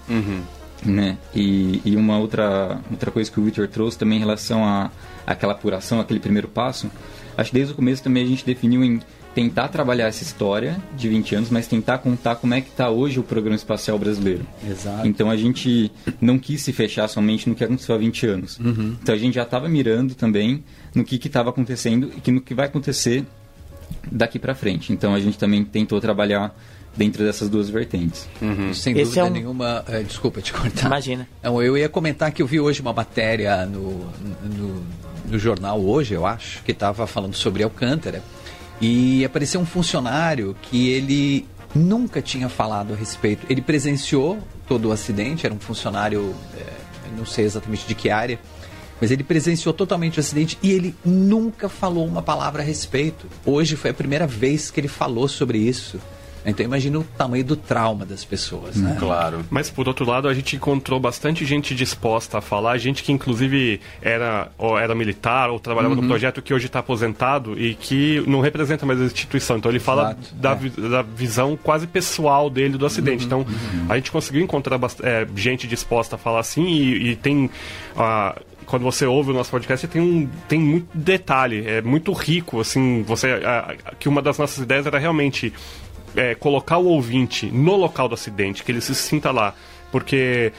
Né? 0.84 1.16
E, 1.34 1.80
e 1.84 1.94
uma 1.94 2.18
outra, 2.18 2.80
outra 2.90 3.10
coisa 3.10 3.30
que 3.30 3.38
o 3.38 3.44
Victor 3.44 3.68
trouxe 3.68 3.96
também 3.96 4.16
em 4.16 4.20
relação 4.20 4.64
a 4.64 4.90
aquela 5.24 5.52
apuração, 5.52 6.00
aquele 6.00 6.18
primeiro 6.18 6.48
passo, 6.48 6.90
acho 7.38 7.50
que 7.50 7.54
desde 7.54 7.72
o 7.72 7.76
começo 7.76 8.02
também 8.02 8.24
a 8.24 8.26
gente 8.26 8.44
definiu 8.44 8.82
em 8.82 9.00
tentar 9.34 9.68
trabalhar 9.68 10.08
essa 10.08 10.22
história 10.22 10.76
de 10.96 11.08
20 11.08 11.34
anos, 11.36 11.50
mas 11.50 11.66
tentar 11.66 11.98
contar 11.98 12.36
como 12.36 12.52
é 12.54 12.60
que 12.60 12.68
está 12.68 12.90
hoje 12.90 13.18
o 13.18 13.22
programa 13.22 13.56
espacial 13.56 13.98
brasileiro. 13.98 14.46
Exato. 14.68 15.06
Então 15.06 15.30
a 15.30 15.36
gente 15.36 15.90
não 16.20 16.38
quis 16.38 16.60
se 16.62 16.72
fechar 16.72 17.08
somente 17.08 17.48
no 17.48 17.54
que 17.54 17.64
aconteceu 17.64 17.94
há 17.94 17.98
20 17.98 18.26
anos. 18.26 18.58
Então 18.60 19.14
a 19.14 19.18
gente 19.18 19.34
já 19.34 19.42
estava 19.44 19.68
mirando 19.68 20.14
também 20.14 20.62
no 20.94 21.02
que 21.04 21.16
estava 21.16 21.50
acontecendo 21.50 22.12
e 22.16 22.20
que 22.20 22.30
no 22.30 22.40
que 22.40 22.52
vai 22.54 22.66
acontecer 22.66 23.24
daqui 24.10 24.38
para 24.38 24.54
frente. 24.54 24.92
Então 24.92 25.14
a 25.14 25.20
gente 25.20 25.38
também 25.38 25.64
tentou 25.64 26.00
trabalhar 26.00 26.54
dentro 26.94 27.24
dessas 27.24 27.48
duas 27.48 27.70
vertentes. 27.70 28.28
Sem 28.74 28.92
Esse 28.98 29.04
dúvida 29.04 29.20
é 29.20 29.24
um- 29.24 29.30
nenhuma. 29.30 29.84
eh, 29.88 30.02
desculpa 30.02 30.42
te 30.42 30.52
cortar. 30.52 30.86
Imagina. 30.88 31.26
Não, 31.42 31.62
eu 31.62 31.78
ia 31.78 31.88
comentar 31.88 32.30
que 32.32 32.42
eu 32.42 32.46
vi 32.46 32.60
hoje 32.60 32.82
uma 32.82 32.92
matéria 32.92 33.64
no, 33.64 34.04
no, 34.44 34.82
no 35.30 35.38
jornal 35.38 35.80
hoje, 35.80 36.12
eu 36.12 36.26
acho, 36.26 36.62
que 36.64 36.72
estava 36.72 37.06
falando 37.06 37.34
sobre 37.34 37.62
Alcântara. 37.62 38.22
E 38.80 39.24
apareceu 39.24 39.60
um 39.60 39.66
funcionário 39.66 40.56
que 40.62 40.88
ele 40.90 41.46
nunca 41.74 42.20
tinha 42.20 42.48
falado 42.48 42.92
a 42.92 42.96
respeito. 42.96 43.46
Ele 43.48 43.62
presenciou 43.62 44.38
todo 44.66 44.88
o 44.88 44.92
acidente, 44.92 45.46
era 45.46 45.54
um 45.54 45.58
funcionário, 45.58 46.34
eh, 46.56 46.72
não 47.16 47.26
sei 47.26 47.44
exatamente 47.44 47.86
de 47.86 47.94
que 47.94 48.10
área, 48.10 48.38
mas 49.00 49.10
ele 49.10 49.24
presenciou 49.24 49.72
totalmente 49.74 50.18
o 50.18 50.20
acidente 50.20 50.58
e 50.62 50.70
ele 50.70 50.94
nunca 51.04 51.68
falou 51.68 52.06
uma 52.06 52.22
palavra 52.22 52.62
a 52.62 52.64
respeito. 52.64 53.26
Hoje 53.44 53.76
foi 53.76 53.90
a 53.90 53.94
primeira 53.94 54.26
vez 54.26 54.70
que 54.70 54.78
ele 54.78 54.88
falou 54.88 55.26
sobre 55.28 55.58
isso. 55.58 55.98
Então 56.44 56.64
imagina 56.64 56.98
o 56.98 57.04
tamanho 57.16 57.44
do 57.44 57.56
trauma 57.56 58.04
das 58.04 58.24
pessoas, 58.24 58.76
né? 58.76 58.96
Claro. 58.98 59.44
Mas 59.50 59.70
por 59.70 59.86
outro 59.88 60.04
lado, 60.08 60.28
a 60.28 60.34
gente 60.34 60.56
encontrou 60.56 60.98
bastante 60.98 61.44
gente 61.44 61.74
disposta 61.74 62.38
a 62.38 62.40
falar, 62.40 62.78
gente 62.78 63.02
que 63.02 63.12
inclusive 63.12 63.80
era, 64.00 64.50
ou 64.58 64.78
era 64.78 64.94
militar 64.94 65.50
ou 65.50 65.60
trabalhava 65.60 65.94
Uhum. 65.94 66.02
no 66.02 66.08
projeto 66.08 66.40
que 66.42 66.52
hoje 66.54 66.66
está 66.66 66.78
aposentado 66.80 67.58
e 67.58 67.74
que 67.74 68.22
não 68.26 68.40
representa 68.40 68.84
mais 68.86 69.00
a 69.00 69.04
instituição. 69.04 69.56
Então 69.58 69.70
ele 69.70 69.78
fala 69.80 70.16
Exato, 70.20 70.34
da, 70.34 70.86
é. 70.86 70.88
da 70.90 71.02
visão 71.02 71.56
quase 71.62 71.86
pessoal 71.86 72.48
dele 72.50 72.76
do 72.78 72.86
acidente. 72.86 73.24
Então 73.26 73.44
a 73.88 73.96
gente 73.96 74.10
conseguiu 74.10 74.42
encontrar 74.42 74.80
é, 75.02 75.26
gente 75.36 75.66
disposta 75.66 76.16
a 76.16 76.18
falar 76.18 76.40
assim 76.40 76.64
e, 76.66 77.10
e 77.10 77.16
tem. 77.16 77.50
ah, 77.96 78.34
quando 78.64 78.84
você 78.84 79.04
ouve 79.04 79.32
o 79.32 79.34
nosso 79.34 79.50
podcast, 79.50 79.86
tem, 79.86 80.00
um, 80.00 80.28
tem 80.48 80.58
muito 80.58 80.86
detalhe, 80.94 81.66
é 81.66 81.82
muito 81.82 82.10
rico, 82.12 82.60
assim, 82.60 83.02
você, 83.02 83.28
ah, 83.44 83.74
que 83.98 84.08
uma 84.08 84.22
das 84.22 84.38
nossas 84.38 84.58
ideias 84.64 84.86
era 84.86 84.98
realmente 84.98 85.52
é, 86.16 86.34
colocar 86.34 86.78
o 86.78 86.86
ouvinte 86.86 87.46
no 87.46 87.76
local 87.76 88.08
do 88.08 88.14
acidente, 88.14 88.62
que 88.62 88.72
ele 88.72 88.80
se 88.80 88.94
sinta 88.94 89.30
lá. 89.30 89.54
porque 89.90 90.52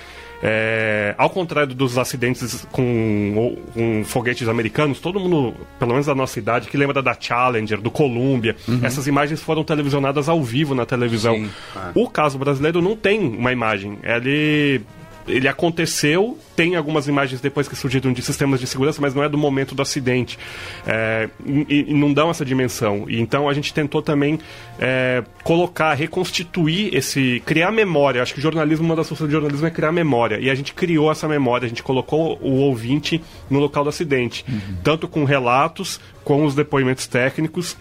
é, 0.46 1.16
ao 1.18 1.30
contrário 1.30 1.74
dos 1.74 1.98
acidentes 1.98 2.68
com, 2.70 3.58
com, 3.74 4.04
foguetes 4.04 4.46
americanos, 4.50 5.00
todo 5.00 5.18
mundo, 5.18 5.56
pelo 5.80 5.92
menos 5.92 6.06
da 6.06 6.14
nossa 6.14 6.38
idade, 6.38 6.68
que 6.68 6.76
lembra 6.76 7.02
da 7.02 7.16
Challenger, 7.18 7.80
do 7.80 7.90
Columbia, 7.90 8.54
uhum. 8.68 8.82
essas 8.84 9.08
imagens 9.08 9.42
foram 9.42 9.64
televisionadas 9.64 10.28
ao 10.28 10.44
vivo 10.44 10.76
na 10.76 10.86
televisão. 10.86 11.50
Ah. 11.74 11.92
O 11.96 12.10
caso 12.10 12.38
brasileiro 12.38 12.82
não 12.82 12.94
tem 12.94 13.22
uma 13.22 13.54
imagem. 13.54 13.98
Ele 14.04 14.82
ele 15.28 15.48
aconteceu, 15.48 16.38
tem 16.56 16.76
algumas 16.76 17.08
imagens 17.08 17.42
depois 17.42 17.68
que 17.68 17.76
surgiram 17.76 18.12
de 18.12 18.22
sistemas 18.22 18.60
de 18.60 18.68
segurança, 18.68 19.02
mas 19.02 19.14
não 19.14 19.24
é 19.24 19.30
do 19.30 19.38
momento 19.38 19.74
do 19.74 19.82
acidente. 19.82 20.38
É, 20.86 21.30
e, 21.46 21.86
e, 21.90 21.94
não 21.94 22.14
dão 22.14 22.30
essa 22.30 22.46
dimensão. 22.46 23.06
E, 23.08 23.20
então 23.20 23.48
a 23.48 23.54
gente 23.54 23.74
tentou 23.74 24.02
também 24.02 24.40
é, 24.80 25.24
colocar, 25.44 25.94
reconstituir 25.94 26.94
esse. 26.96 27.42
criar 27.46 27.72
memória. 27.72 28.22
Acho 28.22 28.34
que 28.34 28.42
jornalismo, 28.42 28.86
uma 28.86 28.96
das 28.96 29.08
funções 29.08 29.30
de 29.30 29.34
jornalismo 29.34 29.68
é 29.68 29.72
criar 29.72 29.92
memória. 29.92 30.40
E 30.40 30.50
a 30.50 30.56
gente 30.56 30.74
criou 30.74 31.12
essa 31.12 31.28
memória, 31.28 31.66
a 31.66 31.70
gente 31.70 31.84
colocou 31.84 32.38
o 32.42 32.60
ouvinte 32.60 33.22
no 33.50 33.60
local 33.60 33.84
do 33.84 33.90
acidente. 33.90 34.46
Uhum. 34.48 34.78
Tanto 34.84 35.08
com 35.08 35.24
relatos, 35.24 36.00
com 36.24 36.46
os 36.46 36.56
depoimentos 36.56 37.08
técnicos 37.08 37.78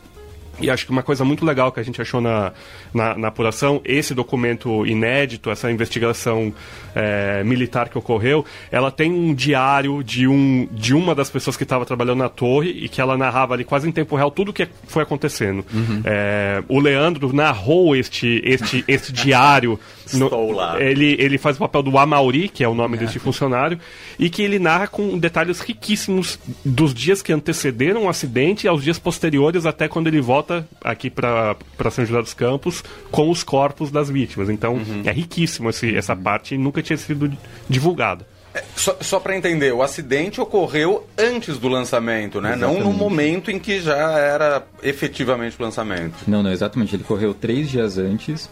e 0.62 0.70
acho 0.70 0.86
que 0.86 0.92
uma 0.92 1.02
coisa 1.02 1.24
muito 1.24 1.44
legal 1.44 1.72
que 1.72 1.80
a 1.80 1.82
gente 1.82 2.00
achou 2.00 2.20
na, 2.20 2.52
na, 2.92 3.16
na 3.16 3.28
apuração, 3.28 3.80
esse 3.84 4.14
documento 4.14 4.86
inédito, 4.86 5.50
essa 5.50 5.70
investigação 5.70 6.52
é, 6.94 7.42
militar 7.44 7.88
que 7.88 7.98
ocorreu, 7.98 8.44
ela 8.70 8.90
tem 8.90 9.12
um 9.12 9.34
diário 9.34 10.02
de, 10.02 10.26
um, 10.26 10.68
de 10.70 10.94
uma 10.94 11.14
das 11.14 11.30
pessoas 11.30 11.56
que 11.56 11.62
estava 11.62 11.84
trabalhando 11.84 12.18
na 12.18 12.28
torre 12.28 12.70
e 12.70 12.88
que 12.88 13.00
ela 13.00 13.16
narrava 13.16 13.54
ali 13.54 13.64
quase 13.64 13.88
em 13.88 13.92
tempo 13.92 14.16
real 14.16 14.30
tudo 14.30 14.50
o 14.50 14.52
que 14.52 14.68
foi 14.86 15.02
acontecendo. 15.02 15.64
Uhum. 15.72 16.02
É, 16.04 16.62
o 16.68 16.78
Leandro 16.78 17.32
narrou 17.32 17.96
este, 17.96 18.40
este, 18.44 18.84
este 18.86 19.12
diário. 19.12 19.78
Estou 20.06 20.48
no, 20.48 20.52
lá. 20.52 20.80
Ele, 20.80 21.16
ele 21.18 21.38
faz 21.38 21.56
o 21.56 21.60
papel 21.60 21.82
do 21.82 21.98
Amauri, 21.98 22.48
que 22.48 22.62
é 22.64 22.68
o 22.68 22.74
nome 22.74 22.96
é. 22.96 23.00
deste 23.00 23.18
funcionário, 23.18 23.78
e 24.18 24.28
que 24.28 24.42
ele 24.42 24.58
narra 24.58 24.86
com 24.86 25.18
detalhes 25.18 25.60
riquíssimos 25.60 26.38
dos 26.64 26.94
dias 26.94 27.22
que 27.22 27.32
antecederam 27.32 28.04
o 28.04 28.08
acidente 28.08 28.66
aos 28.68 28.82
dias 28.82 28.98
posteriores 28.98 29.66
até 29.66 29.88
quando 29.88 30.06
ele 30.06 30.20
volta 30.20 30.66
aqui 30.82 31.10
para 31.10 31.56
São 31.90 32.04
José 32.04 32.20
dos 32.20 32.34
Campos 32.34 32.82
com 33.10 33.30
os 33.30 33.42
corpos 33.42 33.90
das 33.90 34.08
vítimas. 34.08 34.48
Então 34.48 34.74
uhum. 34.74 35.02
é 35.04 35.12
riquíssimo 35.12 35.70
esse, 35.70 35.94
essa 35.94 36.16
parte 36.16 36.54
e 36.54 36.58
nunca 36.58 36.82
tinha 36.82 36.96
sido 36.96 37.30
divulgada. 37.68 38.26
É, 38.54 38.62
só, 38.76 38.96
só 39.00 39.18
para 39.18 39.34
entender, 39.34 39.72
o 39.72 39.82
acidente 39.82 40.40
ocorreu 40.40 41.06
antes 41.16 41.58
do 41.58 41.68
lançamento, 41.68 42.40
né? 42.40 42.54
Exatamente. 42.54 42.80
Não 42.80 42.92
no 42.92 42.96
momento 42.96 43.50
em 43.50 43.58
que 43.58 43.80
já 43.80 43.96
era 44.18 44.62
efetivamente 44.82 45.56
o 45.58 45.62
lançamento. 45.62 46.14
Não, 46.26 46.42
não, 46.42 46.52
exatamente. 46.52 46.94
Ele 46.94 47.02
ocorreu 47.02 47.32
três 47.32 47.70
dias 47.70 47.96
antes 47.96 48.50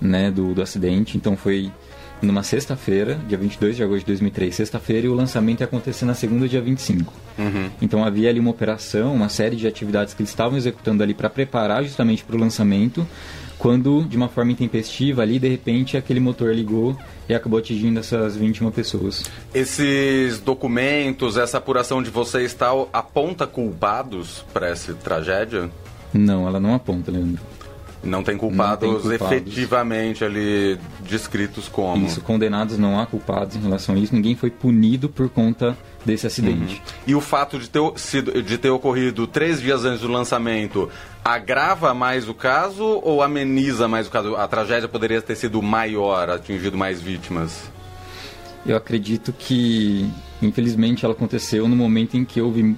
né, 0.00 0.30
do, 0.30 0.54
do 0.54 0.62
acidente, 0.62 1.16
então 1.16 1.36
foi 1.36 1.70
numa 2.22 2.42
sexta-feira, 2.42 3.20
dia 3.28 3.36
22 3.36 3.76
de 3.76 3.82
agosto 3.82 4.00
de 4.00 4.06
2003, 4.06 4.54
sexta-feira, 4.54 5.06
e 5.06 5.08
o 5.08 5.14
lançamento 5.14 5.60
ia 5.60 5.66
acontecer 5.66 6.04
na 6.04 6.14
segunda, 6.14 6.48
dia 6.48 6.60
25. 6.60 7.12
Uhum. 7.38 7.70
Então 7.80 8.04
havia 8.04 8.30
ali 8.30 8.40
uma 8.40 8.50
operação, 8.50 9.14
uma 9.14 9.28
série 9.28 9.56
de 9.56 9.66
atividades 9.66 10.14
que 10.14 10.22
eles 10.22 10.30
estavam 10.30 10.56
executando 10.56 11.02
ali 11.02 11.12
para 11.12 11.28
preparar 11.28 11.84
justamente 11.84 12.24
para 12.24 12.36
o 12.36 12.38
lançamento, 12.38 13.06
quando, 13.58 14.04
de 14.04 14.16
uma 14.16 14.28
forma 14.28 14.52
intempestiva, 14.52 15.22
ali, 15.22 15.38
de 15.38 15.48
repente, 15.48 15.96
aquele 15.96 16.20
motor 16.20 16.54
ligou 16.54 16.96
e 17.28 17.34
acabou 17.34 17.58
atingindo 17.58 17.98
essas 17.98 18.36
21 18.36 18.70
pessoas. 18.70 19.24
Esses 19.54 20.38
documentos, 20.38 21.36
essa 21.36 21.58
apuração 21.58 22.02
de 22.02 22.10
vocês 22.10 22.52
tal, 22.52 22.88
aponta 22.92 23.46
culpados 23.46 24.44
para 24.52 24.68
essa 24.68 24.92
tragédia? 24.94 25.70
Não, 26.12 26.46
ela 26.46 26.60
não 26.60 26.74
aponta, 26.74 27.10
Leandro. 27.10 27.42
Não 28.06 28.22
tem 28.22 28.36
culpados, 28.36 28.88
não 28.88 29.00
tem 29.00 29.18
culpados 29.18 29.42
efetivamente 29.42 30.24
ali 30.24 30.78
descritos 31.00 31.68
como. 31.68 32.06
Isso, 32.06 32.20
condenados 32.20 32.78
não 32.78 32.98
há 33.00 33.06
culpados 33.06 33.56
em 33.56 33.60
relação 33.60 33.94
a 33.94 33.98
isso. 33.98 34.14
Ninguém 34.14 34.34
foi 34.34 34.50
punido 34.50 35.08
por 35.08 35.28
conta 35.28 35.76
desse 36.04 36.26
acidente. 36.26 36.76
Uhum. 36.76 36.94
E 37.06 37.14
o 37.14 37.20
fato 37.20 37.58
de 37.58 37.68
ter, 37.68 37.80
sido, 37.96 38.42
de 38.42 38.56
ter 38.56 38.70
ocorrido 38.70 39.26
três 39.26 39.60
dias 39.60 39.84
antes 39.84 40.00
do 40.00 40.08
lançamento 40.08 40.88
agrava 41.24 41.92
mais 41.92 42.28
o 42.28 42.34
caso 42.34 43.00
ou 43.02 43.22
ameniza 43.22 43.88
mais 43.88 44.06
o 44.06 44.10
caso? 44.10 44.36
A 44.36 44.46
tragédia 44.46 44.88
poderia 44.88 45.20
ter 45.20 45.34
sido 45.34 45.60
maior, 45.60 46.30
atingido 46.30 46.76
mais 46.76 47.00
vítimas? 47.00 47.70
Eu 48.64 48.76
acredito 48.76 49.32
que, 49.32 50.08
infelizmente, 50.40 51.04
ela 51.04 51.14
aconteceu 51.14 51.68
no 51.68 51.76
momento 51.76 52.16
em 52.16 52.24
que 52.24 52.40
houve 52.40 52.76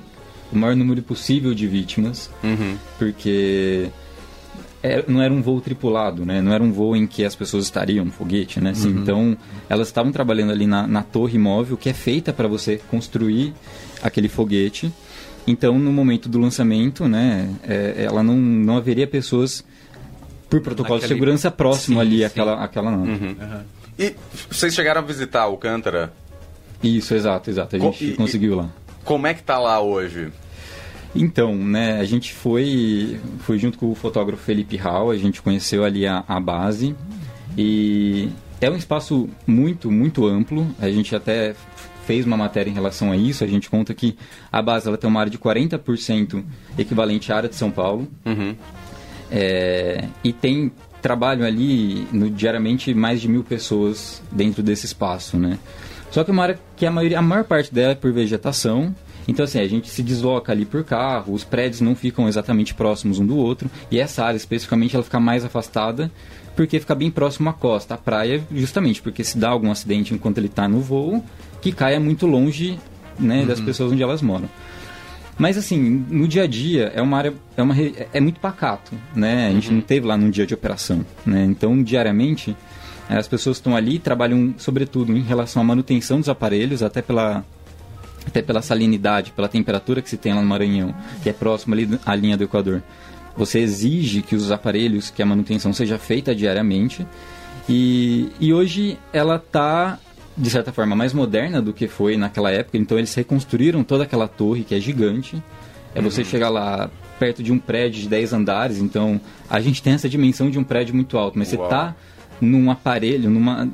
o 0.52 0.56
maior 0.56 0.74
número 0.74 1.02
possível 1.02 1.54
de 1.54 1.66
vítimas, 1.66 2.30
uhum. 2.42 2.76
porque 2.98 3.90
é, 4.82 5.04
não 5.08 5.20
era 5.20 5.32
um 5.32 5.42
voo 5.42 5.60
tripulado, 5.60 6.24
né? 6.24 6.40
Não 6.40 6.52
era 6.52 6.62
um 6.62 6.72
voo 6.72 6.94
em 6.94 7.06
que 7.06 7.24
as 7.24 7.34
pessoas 7.34 7.64
estariam 7.64 8.04
no 8.04 8.12
foguete, 8.12 8.60
né? 8.60 8.70
Assim, 8.70 8.92
uhum. 8.92 9.02
Então, 9.02 9.36
elas 9.68 9.88
estavam 9.88 10.12
trabalhando 10.12 10.52
ali 10.52 10.66
na, 10.66 10.86
na 10.86 11.02
torre 11.02 11.38
móvel, 11.38 11.76
que 11.76 11.88
é 11.88 11.92
feita 11.92 12.32
para 12.32 12.46
você 12.46 12.80
construir 12.90 13.54
aquele 14.02 14.28
foguete. 14.28 14.92
Então, 15.46 15.78
no 15.78 15.92
momento 15.92 16.28
do 16.28 16.38
lançamento, 16.38 17.08
né, 17.08 17.48
é, 17.66 18.04
ela 18.04 18.22
não, 18.22 18.36
não 18.36 18.76
haveria 18.76 19.06
pessoas 19.06 19.64
por 20.48 20.60
protocolo 20.60 20.96
Naquele... 20.96 21.08
de 21.08 21.14
segurança 21.14 21.50
próximo 21.50 21.96
sim, 21.96 22.00
ali 22.00 22.18
sim. 22.18 22.24
àquela, 22.24 22.62
àquela 22.62 22.90
não. 22.90 23.02
Uhum. 23.02 23.36
Uhum. 23.40 23.60
E 23.98 24.14
vocês 24.48 24.74
chegaram 24.74 25.00
a 25.00 25.04
visitar 25.04 25.42
Alcântara? 25.42 26.12
Isso, 26.82 27.14
exato, 27.14 27.50
exato. 27.50 27.76
A 27.76 27.78
gente 27.78 28.10
Co 28.12 28.16
conseguiu 28.18 28.56
lá. 28.56 28.68
Como 29.04 29.26
é 29.26 29.34
que 29.34 29.42
tá 29.42 29.58
lá 29.58 29.80
hoje? 29.80 30.30
Então, 31.14 31.54
né, 31.54 31.98
a 31.98 32.04
gente 32.04 32.32
foi, 32.32 33.18
foi 33.40 33.58
junto 33.58 33.78
com 33.78 33.90
o 33.90 33.94
fotógrafo 33.94 34.42
Felipe 34.42 34.76
Hall, 34.76 35.10
a 35.10 35.16
gente 35.16 35.40
conheceu 35.40 35.84
ali 35.84 36.06
a, 36.06 36.22
a 36.28 36.38
base 36.38 36.94
e 37.56 38.28
é 38.60 38.70
um 38.70 38.76
espaço 38.76 39.28
muito, 39.46 39.90
muito 39.90 40.26
amplo. 40.26 40.66
A 40.78 40.90
gente 40.90 41.14
até 41.14 41.54
fez 42.06 42.24
uma 42.24 42.36
matéria 42.36 42.70
em 42.70 42.74
relação 42.74 43.10
a 43.12 43.16
isso. 43.16 43.44
A 43.44 43.46
gente 43.46 43.68
conta 43.68 43.92
que 43.94 44.16
a 44.50 44.62
base 44.62 44.88
ela 44.88 44.96
tem 44.96 45.08
uma 45.08 45.20
área 45.20 45.30
de 45.30 45.38
40% 45.38 46.42
equivalente 46.78 47.32
à 47.32 47.36
área 47.36 47.48
de 47.48 47.54
São 47.54 47.70
Paulo. 47.70 48.08
Uhum. 48.24 48.54
É, 49.30 50.04
e 50.24 50.32
tem 50.32 50.72
trabalho 51.02 51.44
ali 51.44 52.06
no, 52.12 52.30
diariamente 52.30 52.94
mais 52.94 53.20
de 53.20 53.28
mil 53.28 53.44
pessoas 53.44 54.22
dentro 54.32 54.62
desse 54.62 54.86
espaço, 54.86 55.36
né? 55.36 55.58
Só 56.10 56.24
que 56.24 56.30
é 56.30 56.32
uma 56.32 56.42
área 56.42 56.58
que 56.76 56.86
a, 56.86 56.90
maioria, 56.90 57.18
a 57.18 57.22
maior 57.22 57.44
parte 57.44 57.72
dela 57.72 57.92
é 57.92 57.94
por 57.94 58.12
vegetação 58.12 58.94
então, 59.28 59.44
assim, 59.44 59.60
a 59.60 59.68
gente 59.68 59.90
se 59.90 60.02
desloca 60.02 60.50
ali 60.50 60.64
por 60.64 60.82
carro, 60.82 61.34
os 61.34 61.44
prédios 61.44 61.82
não 61.82 61.94
ficam 61.94 62.26
exatamente 62.26 62.72
próximos 62.72 63.18
um 63.18 63.26
do 63.26 63.36
outro, 63.36 63.70
e 63.90 64.00
essa 64.00 64.24
área 64.24 64.38
especificamente 64.38 64.96
ela 64.96 65.04
fica 65.04 65.20
mais 65.20 65.44
afastada 65.44 66.10
porque 66.56 66.80
fica 66.80 66.94
bem 66.94 67.08
próximo 67.08 67.48
à 67.50 67.52
costa, 67.52 67.94
à 67.94 67.96
praia, 67.98 68.42
justamente 68.50 69.00
porque 69.00 69.22
se 69.22 69.38
dá 69.38 69.50
algum 69.50 69.70
acidente 69.70 70.12
enquanto 70.12 70.38
ele 70.38 70.48
está 70.48 70.66
no 70.66 70.80
voo, 70.80 71.22
que 71.60 71.70
caia 71.70 72.00
muito 72.00 72.26
longe 72.26 72.80
né, 73.16 73.42
uhum. 73.42 73.46
das 73.46 73.60
pessoas 73.60 73.92
onde 73.92 74.02
elas 74.02 74.22
moram. 74.22 74.48
Mas 75.38 75.56
assim, 75.56 76.04
no 76.10 76.26
dia 76.26 76.42
a 76.42 76.46
dia 76.48 76.90
é 76.94 77.00
uma 77.00 77.16
área 77.16 77.32
é, 77.56 77.62
uma, 77.62 77.74
é 78.12 78.20
muito 78.20 78.40
pacato, 78.40 78.92
né? 79.14 79.46
A 79.46 79.52
gente 79.52 79.68
uhum. 79.68 79.76
não 79.76 79.82
teve 79.82 80.04
lá 80.04 80.16
num 80.16 80.30
dia 80.30 80.44
de 80.44 80.52
operação, 80.52 81.06
né? 81.24 81.44
Então 81.44 81.80
diariamente 81.80 82.56
as 83.08 83.28
pessoas 83.28 83.58
estão 83.58 83.76
ali 83.76 84.00
trabalham 84.00 84.52
sobretudo 84.58 85.16
em 85.16 85.22
relação 85.22 85.62
à 85.62 85.64
manutenção 85.64 86.18
dos 86.18 86.28
aparelhos, 86.28 86.82
até 86.82 87.00
pela 87.00 87.44
até 88.28 88.42
pela 88.42 88.62
salinidade, 88.62 89.32
pela 89.32 89.48
temperatura 89.48 90.00
que 90.00 90.08
se 90.08 90.16
tem 90.16 90.32
lá 90.32 90.40
no 90.40 90.46
Maranhão, 90.46 90.94
que 91.22 91.28
é 91.28 91.32
próximo 91.32 91.74
ali 91.74 91.88
à 92.06 92.14
linha 92.14 92.36
do 92.36 92.44
Equador. 92.44 92.82
Você 93.36 93.60
exige 93.60 94.22
que 94.22 94.34
os 94.34 94.50
aparelhos, 94.50 95.10
que 95.10 95.22
a 95.22 95.26
manutenção 95.26 95.72
seja 95.72 95.96
feita 95.98 96.34
diariamente. 96.34 97.06
E, 97.68 98.30
e 98.40 98.52
hoje 98.52 98.98
ela 99.12 99.36
está, 99.36 99.98
de 100.36 100.50
certa 100.50 100.72
forma, 100.72 100.96
mais 100.96 101.12
moderna 101.12 101.62
do 101.62 101.72
que 101.72 101.86
foi 101.86 102.16
naquela 102.16 102.50
época. 102.50 102.76
Então 102.76 102.98
eles 102.98 103.14
reconstruíram 103.14 103.84
toda 103.84 104.04
aquela 104.04 104.26
torre 104.26 104.64
que 104.64 104.74
é 104.74 104.80
gigante. 104.80 105.40
É 105.94 106.02
você 106.02 106.22
uhum. 106.22 106.26
chegar 106.26 106.48
lá 106.48 106.90
perto 107.18 107.42
de 107.42 107.52
um 107.52 107.58
prédio 107.58 108.02
de 108.02 108.08
10 108.08 108.32
andares. 108.32 108.78
Então 108.78 109.20
a 109.48 109.60
gente 109.60 109.82
tem 109.82 109.92
essa 109.92 110.08
dimensão 110.08 110.50
de 110.50 110.58
um 110.58 110.64
prédio 110.64 110.94
muito 110.94 111.16
alto. 111.16 111.38
Mas 111.38 111.52
Uau. 111.52 111.58
você 111.58 111.64
está 111.64 111.94
num 112.40 112.70
aparelho, 112.70 113.30
numa, 113.30 113.68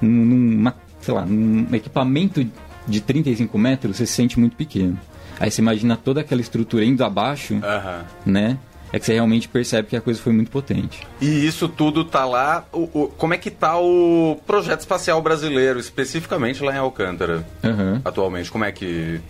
numa, 0.00 0.74
sei 1.00 1.12
lá, 1.12 1.26
num 1.26 1.74
equipamento 1.74 2.46
de 2.90 3.00
35 3.00 3.56
metros, 3.56 3.96
você 3.96 4.06
se 4.06 4.12
sente 4.12 4.38
muito 4.38 4.56
pequeno. 4.56 4.98
Aí 5.38 5.50
você 5.50 5.62
imagina 5.62 5.96
toda 5.96 6.20
aquela 6.20 6.40
estrutura 6.40 6.84
indo 6.84 7.02
abaixo, 7.02 7.54
uhum. 7.54 8.04
né? 8.26 8.58
É 8.92 8.98
que 8.98 9.06
você 9.06 9.14
realmente 9.14 9.48
percebe 9.48 9.88
que 9.88 9.96
a 9.96 10.00
coisa 10.00 10.20
foi 10.20 10.32
muito 10.32 10.50
potente. 10.50 11.06
E 11.20 11.46
isso 11.46 11.68
tudo 11.68 12.04
tá 12.04 12.24
lá. 12.24 12.66
O, 12.72 12.88
o, 12.92 13.08
como 13.08 13.32
é 13.32 13.38
que 13.38 13.50
tá 13.50 13.78
o 13.78 14.36
projeto 14.44 14.80
espacial 14.80 15.22
brasileiro, 15.22 15.78
especificamente 15.78 16.62
lá 16.62 16.74
em 16.74 16.78
Alcântara? 16.78 17.46
Uhum. 17.62 18.00
Atualmente, 18.04 18.50
como 18.50 18.64
é 18.64 18.72
que. 18.72 19.20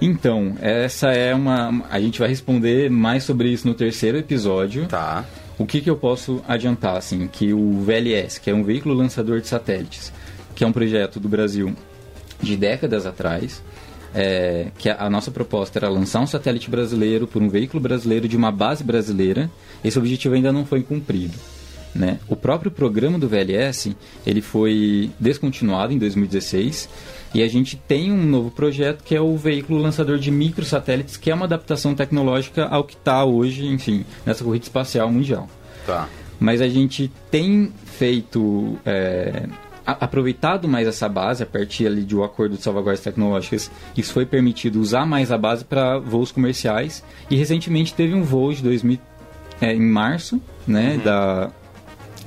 Então, 0.00 0.56
essa 0.60 1.08
é 1.08 1.34
uma. 1.34 1.84
A 1.90 2.00
gente 2.00 2.18
vai 2.18 2.28
responder 2.28 2.90
mais 2.90 3.22
sobre 3.24 3.50
isso 3.50 3.68
no 3.68 3.74
terceiro 3.74 4.16
episódio. 4.16 4.86
Tá. 4.86 5.24
O 5.58 5.66
que, 5.66 5.80
que 5.80 5.90
eu 5.90 5.96
posso 5.96 6.42
adiantar, 6.48 6.96
assim, 6.96 7.28
que 7.28 7.52
o 7.52 7.80
VLS, 7.80 8.40
que 8.40 8.50
é 8.50 8.54
um 8.54 8.64
veículo 8.64 8.94
lançador 8.94 9.40
de 9.40 9.46
satélites, 9.46 10.12
que 10.54 10.64
é 10.64 10.66
um 10.66 10.72
projeto 10.72 11.20
do 11.20 11.28
Brasil 11.28 11.74
de 12.44 12.56
décadas 12.56 13.06
atrás, 13.06 13.62
é, 14.14 14.68
que 14.78 14.88
a, 14.88 15.04
a, 15.04 15.10
nossa 15.10 15.30
proposta 15.30 15.78
era 15.78 15.88
lançar 15.88 16.20
um 16.20 16.26
satélite 16.26 16.70
brasileiro 16.70 17.26
por 17.26 17.42
um 17.42 17.48
veículo 17.48 17.82
brasileiro 17.82 18.28
de 18.28 18.36
uma 18.36 18.52
base 18.52 18.84
brasileira. 18.84 19.50
Esse 19.82 19.98
objetivo 19.98 20.34
ainda 20.34 20.52
não 20.52 20.64
foi 20.64 20.82
cumprido. 20.82 21.36
Né? 21.94 22.18
O 22.28 22.34
próprio 22.34 22.70
programa 22.70 23.18
do 23.18 23.28
VLS 23.28 23.96
ele 24.26 24.40
foi 24.40 25.10
descontinuado 25.18 25.92
em 25.92 25.98
2016 25.98 26.88
e 27.32 27.42
a 27.42 27.48
gente 27.48 27.76
tem 27.76 28.12
um 28.12 28.24
novo 28.24 28.50
projeto 28.50 29.04
que 29.04 29.14
é 29.14 29.20
o 29.20 29.36
veículo 29.36 29.80
lançador 29.80 30.18
de 30.18 30.30
microsatélites, 30.30 31.16
que 31.16 31.30
é 31.30 31.34
uma 31.34 31.44
adaptação 31.44 31.94
tecnológica 31.94 32.66
ao 32.66 32.82
que 32.82 32.94
está 32.94 33.24
hoje, 33.24 33.66
enfim, 33.66 34.04
nessa 34.26 34.42
corrida 34.42 34.64
espacial 34.64 35.10
mundial. 35.10 35.48
Tá. 35.86 36.08
Mas 36.40 36.60
a 36.60 36.68
gente 36.68 37.10
tem 37.30 37.72
feito 37.84 38.76
é, 38.84 39.46
aproveitado 39.86 40.66
mais 40.66 40.86
essa 40.86 41.08
base 41.08 41.42
a 41.42 41.46
partir 41.46 41.86
ali 41.86 42.04
de 42.04 42.16
um 42.16 42.24
acordo 42.24 42.56
de 42.56 42.62
salvaguardas 42.62 43.02
tecnológicas. 43.02 43.70
Isso 43.96 44.12
foi 44.12 44.24
permitido 44.24 44.80
usar 44.80 45.06
mais 45.06 45.30
a 45.30 45.38
base 45.38 45.64
para 45.64 45.98
voos 45.98 46.32
comerciais 46.32 47.04
e 47.30 47.36
recentemente 47.36 47.94
teve 47.94 48.14
um 48.14 48.22
voo 48.22 48.52
de 48.52 48.62
2000 48.62 48.98
é, 49.60 49.72
em 49.72 49.80
março, 49.80 50.40
né, 50.66 50.94
uhum. 50.94 51.04
da 51.04 51.50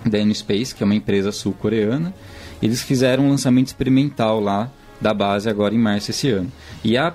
da 0.05 0.19
N-Space, 0.19 0.73
que 0.73 0.83
é 0.83 0.85
uma 0.85 0.95
empresa 0.95 1.31
sul-coreana. 1.31 2.13
Eles 2.61 2.81
fizeram 2.81 3.25
um 3.25 3.29
lançamento 3.29 3.67
experimental 3.67 4.39
lá 4.39 4.69
da 4.99 5.13
base 5.13 5.49
agora 5.49 5.73
em 5.73 5.77
março 5.77 6.11
esse 6.11 6.29
ano. 6.29 6.51
E 6.83 6.97
a 6.97 7.13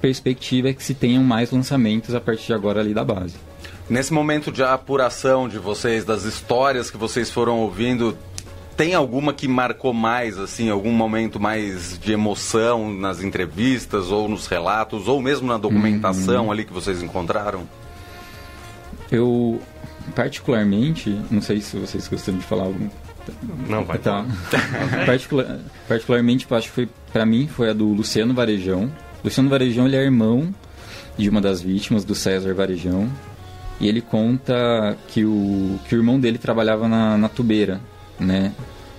perspectiva 0.00 0.68
é 0.68 0.72
que 0.72 0.82
se 0.82 0.94
tenham 0.94 1.22
mais 1.22 1.50
lançamentos 1.50 2.14
a 2.14 2.20
partir 2.20 2.46
de 2.46 2.54
agora 2.54 2.80
ali 2.80 2.94
da 2.94 3.04
base. 3.04 3.34
Nesse 3.88 4.12
momento 4.12 4.50
de 4.50 4.62
apuração 4.62 5.48
de 5.48 5.58
vocês, 5.58 6.04
das 6.04 6.24
histórias 6.24 6.90
que 6.90 6.96
vocês 6.96 7.30
foram 7.30 7.60
ouvindo, 7.60 8.16
tem 8.76 8.94
alguma 8.94 9.32
que 9.32 9.48
marcou 9.48 9.92
mais, 9.94 10.38
assim, 10.38 10.68
algum 10.68 10.92
momento 10.92 11.40
mais 11.40 11.98
de 11.98 12.12
emoção 12.12 12.92
nas 12.92 13.22
entrevistas 13.22 14.10
ou 14.10 14.28
nos 14.28 14.46
relatos, 14.46 15.08
ou 15.08 15.22
mesmo 15.22 15.48
na 15.48 15.56
documentação 15.56 16.46
uhum. 16.46 16.52
ali 16.52 16.64
que 16.64 16.72
vocês 16.72 17.02
encontraram? 17.02 17.66
Eu, 19.10 19.60
particularmente, 20.14 21.10
não 21.30 21.40
sei 21.40 21.60
se 21.60 21.76
vocês 21.78 22.06
gostam 22.06 22.36
de 22.36 22.44
falar 22.44 22.64
algum. 22.64 22.88
Não, 23.68 23.84
vai. 23.84 23.98
Tá. 23.98 24.24
Particular, 25.06 25.58
particularmente, 25.88 26.46
eu 26.48 26.56
acho 26.56 26.68
que 26.68 26.74
foi, 26.74 26.88
pra 27.12 27.26
mim, 27.26 27.48
foi 27.48 27.70
a 27.70 27.72
do 27.72 27.86
Luciano 27.86 28.34
Varejão. 28.34 28.90
Luciano 29.24 29.48
Varejão, 29.48 29.86
ele 29.86 29.96
é 29.96 30.02
irmão 30.02 30.54
de 31.16 31.28
uma 31.28 31.40
das 31.40 31.60
vítimas, 31.60 32.04
do 32.04 32.14
César 32.14 32.54
Varejão. 32.54 33.10
E 33.80 33.88
ele 33.88 34.00
conta 34.00 34.96
que 35.08 35.24
o, 35.24 35.78
que 35.88 35.94
o 35.94 35.98
irmão 35.98 36.20
dele 36.20 36.38
trabalhava 36.38 36.86
na, 36.88 37.18
na 37.18 37.28
tubeira, 37.28 37.80
né? 38.18 38.52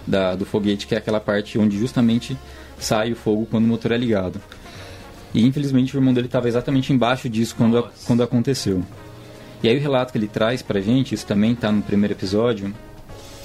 Da, 0.05 0.35
do 0.35 0.45
foguete, 0.45 0.87
que 0.87 0.95
é 0.95 0.97
aquela 0.97 1.19
parte 1.19 1.59
onde 1.59 1.77
justamente 1.77 2.37
sai 2.79 3.11
o 3.11 3.15
fogo 3.15 3.45
quando 3.49 3.65
o 3.65 3.67
motor 3.67 3.91
é 3.91 3.97
ligado. 3.97 4.41
E 5.33 5.45
infelizmente 5.45 5.95
o 5.95 5.97
irmão 5.97 6.13
dele 6.13 6.27
estava 6.27 6.47
exatamente 6.47 6.93
embaixo 6.93 7.29
disso 7.29 7.55
quando, 7.55 7.77
a, 7.77 7.91
quando 8.05 8.23
aconteceu. 8.23 8.83
E 9.61 9.67
aí 9.67 9.77
o 9.77 9.81
relato 9.81 10.11
que 10.11 10.17
ele 10.17 10.27
traz 10.27 10.61
pra 10.61 10.79
gente, 10.79 11.13
isso 11.13 11.25
também 11.25 11.55
tá 11.55 11.71
no 11.71 11.81
primeiro 11.81 12.13
episódio, 12.13 12.73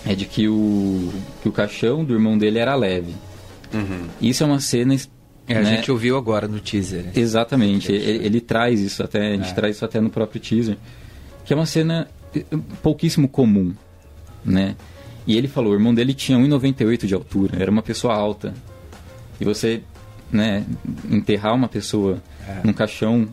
é 0.07 0.14
de 0.14 0.26
que 0.26 0.49
o, 0.49 1.12
que 1.43 1.49
o 1.49 1.52
caixão 1.52 2.05
do 2.05 2.12
irmão 2.12 2.37
dele 2.37 2.59
era 2.59 2.75
leve. 2.75 3.14
Uhum. 3.73 4.07
Isso 4.21 4.43
é 4.43 4.47
uma 4.47 4.61
cena. 4.61 4.95
É, 5.49 5.57
a 5.57 5.61
né? 5.61 5.76
gente 5.76 5.91
ouviu 5.91 6.17
agora 6.17 6.47
no 6.47 6.61
teaser. 6.61 7.07
Exatamente, 7.14 7.91
ele, 7.91 8.25
ele, 8.25 8.41
traz 8.41 8.81
isso 8.81 9.02
até, 9.02 9.33
a 9.33 9.37
gente 9.37 9.50
é. 9.50 9.55
traz 9.55 9.76
isso 9.76 9.85
até 9.85 10.00
no 10.00 10.11
próprio 10.11 10.41
teaser, 10.41 10.76
que 11.45 11.52
é 11.52 11.57
uma 11.57 11.67
cena 11.67 12.09
eh, 12.35 12.45
pouquíssimo 12.83 13.29
comum, 13.29 13.75
né? 14.45 14.76
E 15.26 15.37
ele 15.37 15.49
falou, 15.49 15.73
o 15.73 15.75
irmão 15.75 15.95
dele 15.95 16.14
tinha 16.14 16.38
1,98 16.38 17.07
de 17.07 17.14
altura, 17.14 17.57
era 17.61 17.71
uma 17.71 17.83
pessoa 17.83 18.14
alta. 18.14 18.55
E 19.41 19.45
você, 19.45 19.83
né, 20.31 20.64
enterrar 21.11 21.55
uma 21.55 21.69
pessoa 21.69 22.23
é. 22.49 22.61
num 22.64 22.73
caixão 22.73 23.29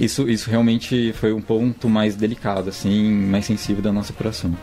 isso, 0.00 0.26
isso 0.30 0.48
realmente 0.48 1.12
foi 1.12 1.30
um 1.30 1.42
ponto 1.42 1.86
mais 1.86 2.16
delicado, 2.16 2.70
assim, 2.70 3.12
mais 3.12 3.44
sensível 3.44 3.82
da 3.82 3.92
nossa 3.92 4.12
apuração. 4.12 4.56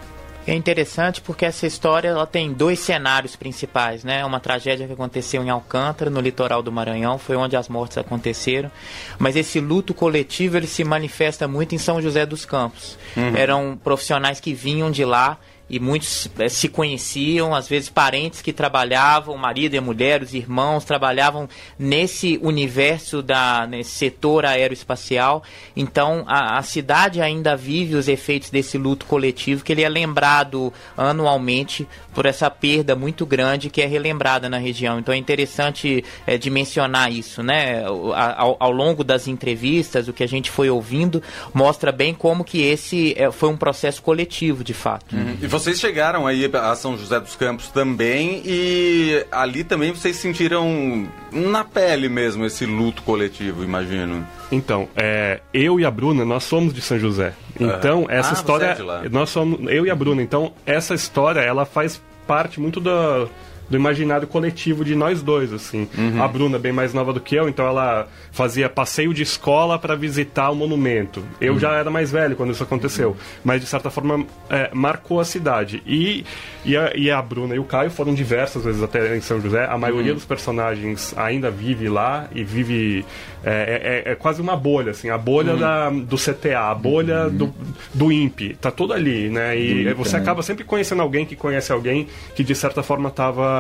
É 0.48 0.56
interessante 0.56 1.22
porque 1.22 1.46
essa 1.46 1.68
história 1.68 2.08
ela 2.08 2.26
tem 2.26 2.54
dois 2.54 2.80
cenários 2.80 3.36
principais, 3.36 4.04
né? 4.04 4.26
Uma 4.26 4.40
tragédia 4.40 4.88
que 4.88 4.94
aconteceu 4.94 5.44
em 5.44 5.50
Alcântara, 5.50 6.10
no 6.10 6.22
litoral 6.22 6.64
do 6.64 6.72
Maranhão, 6.72 7.20
foi 7.20 7.36
onde 7.36 7.56
as 7.56 7.68
mortes 7.68 7.98
aconteceram. 7.98 8.72
Mas 9.20 9.36
esse 9.36 9.60
luto 9.60 9.94
coletivo 9.94 10.58
ele 10.58 10.66
se 10.66 10.84
manifesta 10.84 11.48
muito 11.48 11.76
em 11.76 11.78
São 11.78 12.02
José 12.02 12.26
dos 12.26 12.46
Campos. 12.46 12.98
Uhum. 13.16 13.36
Eram 13.36 13.78
profissionais 13.84 14.40
que 14.40 14.54
vinham 14.54 14.90
de 14.90 15.04
lá 15.04 15.38
e 15.70 15.80
muitos 15.80 16.30
é, 16.38 16.48
se 16.48 16.70
conheciam, 16.70 17.54
às 17.54 17.68
vezes 17.68 17.90
parentes 17.90 18.42
que 18.42 18.54
trabalhavam, 18.54 19.36
marido 19.38 19.76
e 19.76 19.80
mulher, 19.80 20.22
os 20.22 20.34
irmãos 20.34 20.86
trabalhavam 20.86 21.50
nesse 21.78 22.40
universo 22.42 23.22
da 23.22 23.68
nesse 23.68 23.92
setor 23.92 24.46
aeroespacial. 24.46 25.44
Então 25.76 26.24
a, 26.28 26.58
a, 26.58 26.64
cidade 26.64 27.22
ainda 27.22 27.56
vive 27.56 27.96
os 27.96 28.08
efeitos 28.08 28.50
desse 28.50 28.78
luto 28.78 29.06
coletivo 29.06 29.64
que 29.64 29.72
ele 29.72 29.84
é 29.84 29.90
lembrado 29.90 30.72
anualmente 30.96 31.88
por 32.14 32.26
essa 32.26 32.50
perda 32.50 32.96
muito 32.96 33.26
grande 33.26 33.70
que 33.70 33.82
é 33.82 33.86
relembrada 33.86 34.50
na 34.50 34.58
região. 34.58 35.00
Então 35.00 35.14
é 35.14 35.18
interessante 35.18 36.04
é, 36.26 36.38
dimensionar 36.38 37.12
isso, 37.12 37.44
né? 37.44 37.84
Ao, 37.86 38.56
ao, 38.60 38.72
longo 38.72 39.04
das 39.04 39.28
entrevistas, 39.28 40.08
o 40.08 40.14
que 40.14 40.24
a 40.24 40.28
gente 40.28 40.50
foi 40.50 40.70
ouvindo 40.70 41.22
mostra 41.54 41.92
bem 41.92 42.14
como 42.14 42.44
que 42.44 42.62
esse 42.62 43.14
é, 43.18 43.32
foi 43.32 43.50
um 43.50 43.58
processo 43.58 44.02
coletivo, 44.02 44.64
de 44.64 44.74
fato. 44.74 45.16
Uhum 45.16 45.57
vocês 45.60 45.80
chegaram 45.80 46.28
aí 46.28 46.50
a 46.54 46.76
São 46.76 46.98
José 46.98 47.20
dos 47.20 47.36
Campos 47.36 47.70
também 47.70 48.42
e 48.46 49.26
ali 49.32 49.64
também 49.64 49.92
vocês 49.92 50.16
sentiram 50.16 51.08
na 51.32 51.64
pele 51.64 52.08
mesmo 52.08 52.46
esse 52.46 52.66
luto 52.66 53.02
coletivo, 53.04 53.64
imagino. 53.64 54.26
Então, 54.52 54.88
é, 54.96 55.42
eu 55.54 55.80
e 55.80 55.86
a 55.86 55.92
Bruna, 55.92 56.24
nós 56.24 56.44
somos 56.44 56.74
de 56.74 56.82
São 56.82 57.00
José. 57.00 57.34
Então, 57.60 58.06
ah, 58.08 58.14
essa 58.14 58.34
história. 58.34 58.78
É 59.04 59.10
nós 59.10 59.30
somos. 59.30 59.60
Eu 59.70 59.86
e 59.86 59.90
a 59.90 59.96
Bruna. 59.96 60.22
Então, 60.22 60.54
essa 60.66 60.94
história, 60.94 61.42
ela 61.42 61.66
faz 61.66 62.02
parte 62.28 62.60
muito 62.60 62.80
da 62.80 63.26
do 63.26 63.30
imaginário 63.76 64.28
coletivo 64.28 64.86
de 64.86 64.96
nós 64.96 65.22
dois, 65.22 65.52
assim. 65.52 65.88
Uhum. 65.98 66.22
A 66.22 66.28
Bruna, 66.28 66.58
bem 66.58 66.72
mais 66.72 66.94
nova 66.94 67.12
do 67.12 67.20
que 67.20 67.36
eu, 67.36 67.50
então 67.50 67.68
ela 67.68 68.08
fazia 68.32 68.70
passeio 68.70 69.14
de 69.14 69.24
escola 69.24 69.78
para 69.78 69.96
visitar 69.96 70.50
o 70.50 70.56
monumento. 70.56 71.24
Eu 71.42 71.54
uhum. 71.54 71.60
já 71.60 71.74
era 71.74 71.90
mais 71.90 72.12
velho 72.12 72.36
quando 72.36 72.52
isso 72.52 72.64
aconteceu, 72.64 73.18
mas 73.44 73.60
de 73.60 73.68
certa 73.68 73.90
forma 73.90 74.26
é, 74.50 74.70
marcou 74.74 75.20
a 75.20 75.26
cidade. 75.26 75.82
E, 75.86 76.24
e 76.64 76.78
a, 76.78 76.92
e, 76.96 77.12
a, 77.12 77.22
Bruna 77.22 77.56
e 77.56 77.60
o 77.60 77.64
Caio 77.64 77.90
foram 77.90 78.14
diversas 78.14 78.64
vezes 78.64 78.82
até 78.82 79.18
em 79.18 79.22
São 79.22 79.42
José. 79.42 79.66
A 79.66 79.78
maioria 79.78 80.12
uhum. 80.12 80.18
dos 80.18 80.26
personagens 80.26 81.14
ainda 81.18 81.52
vive 81.52 81.90
lá 81.90 82.28
e 82.34 82.44
vive. 82.44 83.06
É, 83.44 84.04
é, 84.06 84.12
é 84.12 84.16
quase 84.16 84.42
uma 84.42 84.58
bolha, 84.58 84.92
assim, 84.92 85.10
a 85.10 85.18
bolha 85.18 85.54
uhum. 85.54 85.60
da, 85.60 85.90
do 85.90 86.18
CTA, 86.18 86.72
a 86.72 86.76
bolha 86.76 87.28
uhum. 87.28 87.38
do, 87.38 87.56
do 87.94 88.12
INPE, 88.12 88.58
tá 88.60 88.72
tudo 88.72 88.94
ali, 88.94 89.30
né? 89.30 89.58
E 89.58 89.94
você 89.94 90.18
né? 90.18 90.24
acaba 90.24 90.42
sempre 90.42 90.64
conhecendo 90.64 91.02
alguém 91.02 91.26
que 91.26 91.36
conhece 91.36 91.72
alguém 91.72 92.08
que 92.36 92.44
de 92.44 92.54
certa 92.56 92.84
forma 92.84 93.10
estava 93.10 93.57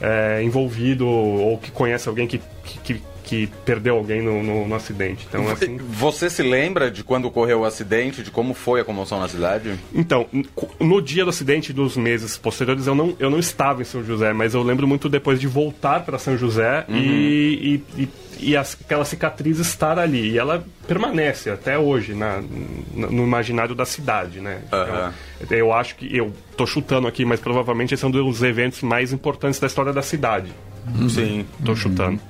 é, 0.00 0.42
envolvido 0.42 1.06
ou 1.06 1.58
que 1.58 1.70
conhece 1.70 2.08
alguém 2.08 2.26
que, 2.26 2.40
que, 2.64 2.78
que 2.78 3.02
perdeu 3.64 3.96
alguém 3.96 4.22
no, 4.22 4.42
no, 4.42 4.68
no, 4.68 4.74
acidente. 4.74 5.26
Então, 5.28 5.48
assim... 5.48 5.76
Você 5.76 6.28
se 6.28 6.42
lembra 6.42 6.90
de 6.90 7.02
quando 7.02 7.26
ocorreu 7.26 7.60
o 7.60 7.64
acidente, 7.64 8.22
de 8.22 8.30
como 8.30 8.54
foi 8.54 8.80
a 8.80 8.84
comoção 8.84 9.18
na 9.20 9.28
cidade? 9.28 9.78
Então, 9.94 10.26
no 10.78 11.00
dia 11.00 11.24
do 11.24 11.30
acidente 11.30 11.72
dos 11.72 11.96
meses 11.96 12.36
posteriores, 12.36 12.86
eu 12.86 12.94
não, 12.94 13.16
eu 13.18 13.30
não 13.30 13.38
estava 13.38 13.82
em 13.82 13.84
São 13.84 14.04
José, 14.04 14.32
mas 14.32 14.54
eu 14.54 14.62
lembro 14.62 14.86
muito 14.86 15.08
depois 15.08 15.40
de 15.40 15.46
voltar 15.46 16.04
para 16.04 16.18
São 16.18 16.36
José 16.36 16.84
uhum. 16.88 16.96
e, 16.96 17.82
e, 17.96 18.02
e 18.02 18.08
e 18.38 18.56
as, 18.56 18.76
aquela 18.80 19.04
cicatriz 19.04 19.58
estar 19.58 19.98
ali. 19.98 20.32
E 20.32 20.38
ela 20.38 20.64
permanece 20.86 21.50
até 21.50 21.78
hoje 21.78 22.14
na, 22.14 22.42
no 22.92 23.24
imaginário 23.24 23.74
da 23.74 23.84
cidade, 23.84 24.40
né? 24.40 24.60
Uhum. 24.72 25.12
Então, 25.40 25.58
eu 25.58 25.72
acho 25.72 25.96
que, 25.96 26.14
eu 26.14 26.32
tô 26.56 26.66
chutando 26.66 27.06
aqui, 27.06 27.24
mas 27.24 27.40
provavelmente 27.40 27.94
esse 27.94 28.04
é 28.04 28.08
um 28.08 28.10
dos 28.10 28.42
eventos 28.42 28.82
mais 28.82 29.12
importantes 29.12 29.58
da 29.58 29.66
história 29.66 29.92
da 29.92 30.02
cidade. 30.02 30.52
Sim, 31.08 31.46
tô 31.64 31.72
uhum. 31.72 31.76
chutando. 31.76 32.20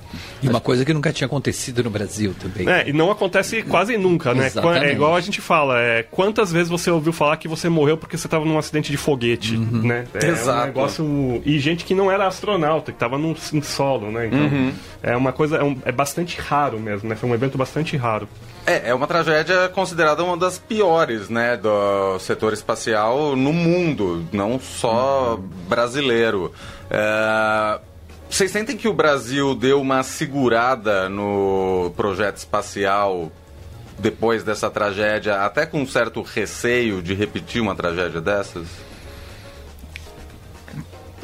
E 0.42 0.48
uma 0.48 0.60
coisa 0.60 0.84
que 0.84 0.92
nunca 0.92 1.12
tinha 1.12 1.26
acontecido 1.26 1.82
no 1.82 1.90
Brasil 1.90 2.34
também. 2.38 2.68
É, 2.68 2.88
e 2.88 2.92
não 2.92 3.10
acontece 3.10 3.62
quase 3.62 3.96
nunca, 3.96 4.34
né? 4.34 4.46
Exatamente. 4.46 4.86
É 4.86 4.92
igual 4.92 5.16
a 5.16 5.20
gente 5.20 5.40
fala, 5.40 5.80
é, 5.80 6.02
quantas 6.02 6.52
vezes 6.52 6.68
você 6.68 6.90
ouviu 6.90 7.12
falar 7.12 7.36
que 7.36 7.48
você 7.48 7.68
morreu 7.68 7.96
porque 7.96 8.16
você 8.16 8.26
estava 8.26 8.44
num 8.44 8.58
acidente 8.58 8.90
de 8.90 8.96
foguete, 8.96 9.56
uhum. 9.56 9.82
né? 9.82 10.04
É 10.14 10.26
Exato. 10.26 10.62
um 10.62 10.66
negócio... 10.66 11.42
E 11.44 11.58
gente 11.58 11.84
que 11.84 11.94
não 11.94 12.10
era 12.10 12.26
astronauta, 12.26 12.92
que 12.92 12.96
estava 12.96 13.18
no, 13.18 13.34
em 13.52 13.62
solo, 13.62 14.10
né? 14.10 14.26
Então, 14.26 14.38
uhum. 14.38 14.72
é 15.02 15.16
uma 15.16 15.32
coisa... 15.32 15.56
É, 15.56 15.64
um, 15.64 15.76
é 15.84 15.92
bastante 15.92 16.38
raro 16.40 16.78
mesmo, 16.78 17.08
né? 17.08 17.16
Foi 17.16 17.28
um 17.28 17.34
evento 17.34 17.56
bastante 17.58 17.96
raro. 17.96 18.28
É, 18.66 18.90
é 18.90 18.94
uma 18.94 19.06
tragédia 19.06 19.68
considerada 19.68 20.22
uma 20.22 20.36
das 20.36 20.58
piores, 20.58 21.28
né, 21.28 21.56
do 21.56 22.18
setor 22.18 22.54
espacial 22.54 23.36
no 23.36 23.52
mundo, 23.52 24.24
não 24.32 24.58
só 24.58 25.34
uhum. 25.34 25.48
brasileiro. 25.68 26.52
É 26.90 27.80
vocês 28.34 28.50
sentem 28.50 28.76
que 28.76 28.88
o 28.88 28.92
Brasil 28.92 29.54
deu 29.54 29.80
uma 29.80 30.02
segurada 30.02 31.08
no 31.08 31.92
projeto 31.96 32.38
espacial 32.38 33.30
depois 33.96 34.42
dessa 34.42 34.68
tragédia, 34.68 35.42
até 35.42 35.64
com 35.64 35.80
um 35.80 35.86
certo 35.86 36.20
receio 36.20 37.00
de 37.00 37.14
repetir 37.14 37.62
uma 37.62 37.76
tragédia 37.76 38.20
dessas? 38.20 38.66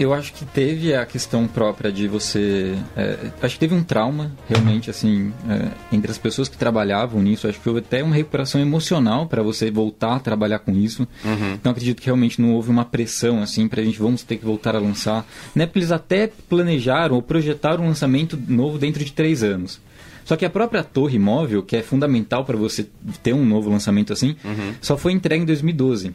Eu 0.02 0.14
acho 0.14 0.32
que 0.32 0.44
teve 0.44 0.94
a 0.94 1.04
questão 1.04 1.46
própria 1.46 1.92
de 1.92 2.08
você. 2.08 2.74
É, 2.96 3.16
acho 3.42 3.54
que 3.54 3.60
teve 3.60 3.74
um 3.74 3.82
trauma, 3.82 4.32
realmente, 4.48 4.88
assim, 4.90 5.32
é, 5.48 5.68
entre 5.94 6.10
as 6.10 6.18
pessoas 6.18 6.48
que 6.48 6.56
trabalhavam 6.56 7.20
nisso. 7.22 7.46
Acho 7.46 7.60
que 7.60 7.68
houve 7.68 7.80
até 7.80 8.02
uma 8.02 8.14
recuperação 8.14 8.60
emocional 8.60 9.26
para 9.26 9.42
você 9.42 9.70
voltar 9.70 10.16
a 10.16 10.18
trabalhar 10.20 10.60
com 10.60 10.72
isso. 10.72 11.06
Uhum. 11.24 11.52
Então 11.54 11.72
acredito 11.72 12.00
que 12.00 12.06
realmente 12.06 12.40
não 12.40 12.54
houve 12.54 12.70
uma 12.70 12.84
pressão, 12.84 13.42
assim, 13.42 13.68
pra 13.68 13.82
gente 13.82 13.98
vamos 13.98 14.22
ter 14.22 14.36
que 14.36 14.44
voltar 14.44 14.74
a 14.74 14.78
lançar. 14.78 15.26
Né? 15.54 15.66
Porque 15.66 15.78
eles 15.80 15.92
até 15.92 16.30
planejaram 16.48 17.14
ou 17.16 17.22
projetaram 17.22 17.84
um 17.84 17.88
lançamento 17.88 18.38
novo 18.48 18.78
dentro 18.78 19.04
de 19.04 19.12
três 19.12 19.42
anos. 19.42 19.80
Só 20.24 20.36
que 20.36 20.44
a 20.44 20.50
própria 20.50 20.84
torre 20.84 21.18
móvel, 21.18 21.62
que 21.62 21.76
é 21.76 21.82
fundamental 21.82 22.44
para 22.44 22.56
você 22.56 22.86
ter 23.22 23.32
um 23.32 23.44
novo 23.44 23.68
lançamento 23.68 24.12
assim, 24.12 24.36
Uhum. 24.44 24.74
só 24.80 24.96
foi 24.96 25.12
entregue 25.12 25.42
em 25.42 25.46
2012. 25.46 26.12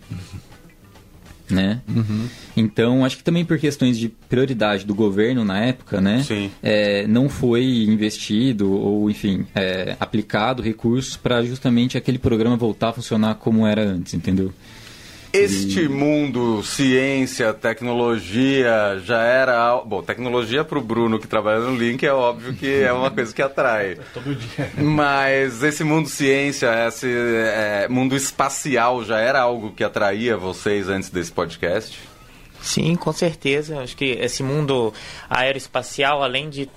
Né? 1.50 1.82
Então, 2.58 3.06
acho 3.06 3.18
que 3.18 3.24
também 3.24 3.46
por 3.46 3.60
questões 3.60 3.98
de 3.98 4.10
prioridade 4.10 4.86
do 4.86 4.96
governo 4.96 5.46
na 5.46 5.60
época, 5.60 6.02
né? 6.02 6.24
É, 6.64 7.06
não 7.08 7.30
foi 7.30 7.84
investido 7.84 8.72
ou, 8.72 9.10
enfim, 9.10 9.46
é, 9.54 9.96
aplicado 10.00 10.64
recursos 10.64 11.16
para 11.16 11.44
justamente 11.44 11.98
aquele 11.98 12.18
programa 12.18 12.58
voltar 12.58 12.90
a 12.90 12.94
funcionar 12.94 13.36
como 13.36 13.68
era 13.68 13.84
antes, 13.84 14.14
entendeu? 14.14 14.52
Este 15.36 15.90
mundo, 15.90 16.64
ciência, 16.64 17.54
tecnologia, 17.54 19.02
já 19.04 19.22
era. 19.22 19.76
Bom, 19.86 20.02
tecnologia 20.02 20.64
para 20.64 20.80
o 20.80 20.82
Bruno 20.82 21.20
que 21.20 21.28
trabalha 21.28 21.60
no 21.60 21.76
Link 21.76 22.06
é 22.06 22.14
óbvio 22.14 22.54
que 22.54 22.82
é 22.82 22.94
uma 22.94 23.12
coisa 23.12 23.36
que 23.36 23.42
atrai. 23.42 23.98
Todo 24.14 24.34
dia. 24.34 24.72
Mas 24.78 25.62
esse 25.62 25.84
mundo 25.84 26.08
ciência, 26.08 26.88
esse 26.88 27.12
é, 27.14 27.86
mundo 27.90 28.16
espacial 28.16 29.04
já 29.04 29.20
era 29.20 29.42
algo 29.42 29.74
que 29.74 29.84
atraía 29.84 30.38
vocês 30.38 30.88
antes 30.88 31.10
desse 31.10 31.34
podcast? 31.34 32.00
Sim, 32.62 32.96
com 32.96 33.12
certeza. 33.12 33.82
Acho 33.82 33.98
que 33.98 34.06
esse 34.06 34.42
mundo 34.42 34.94
aeroespacial, 35.30 36.24
além 36.24 36.50
de 36.50 36.70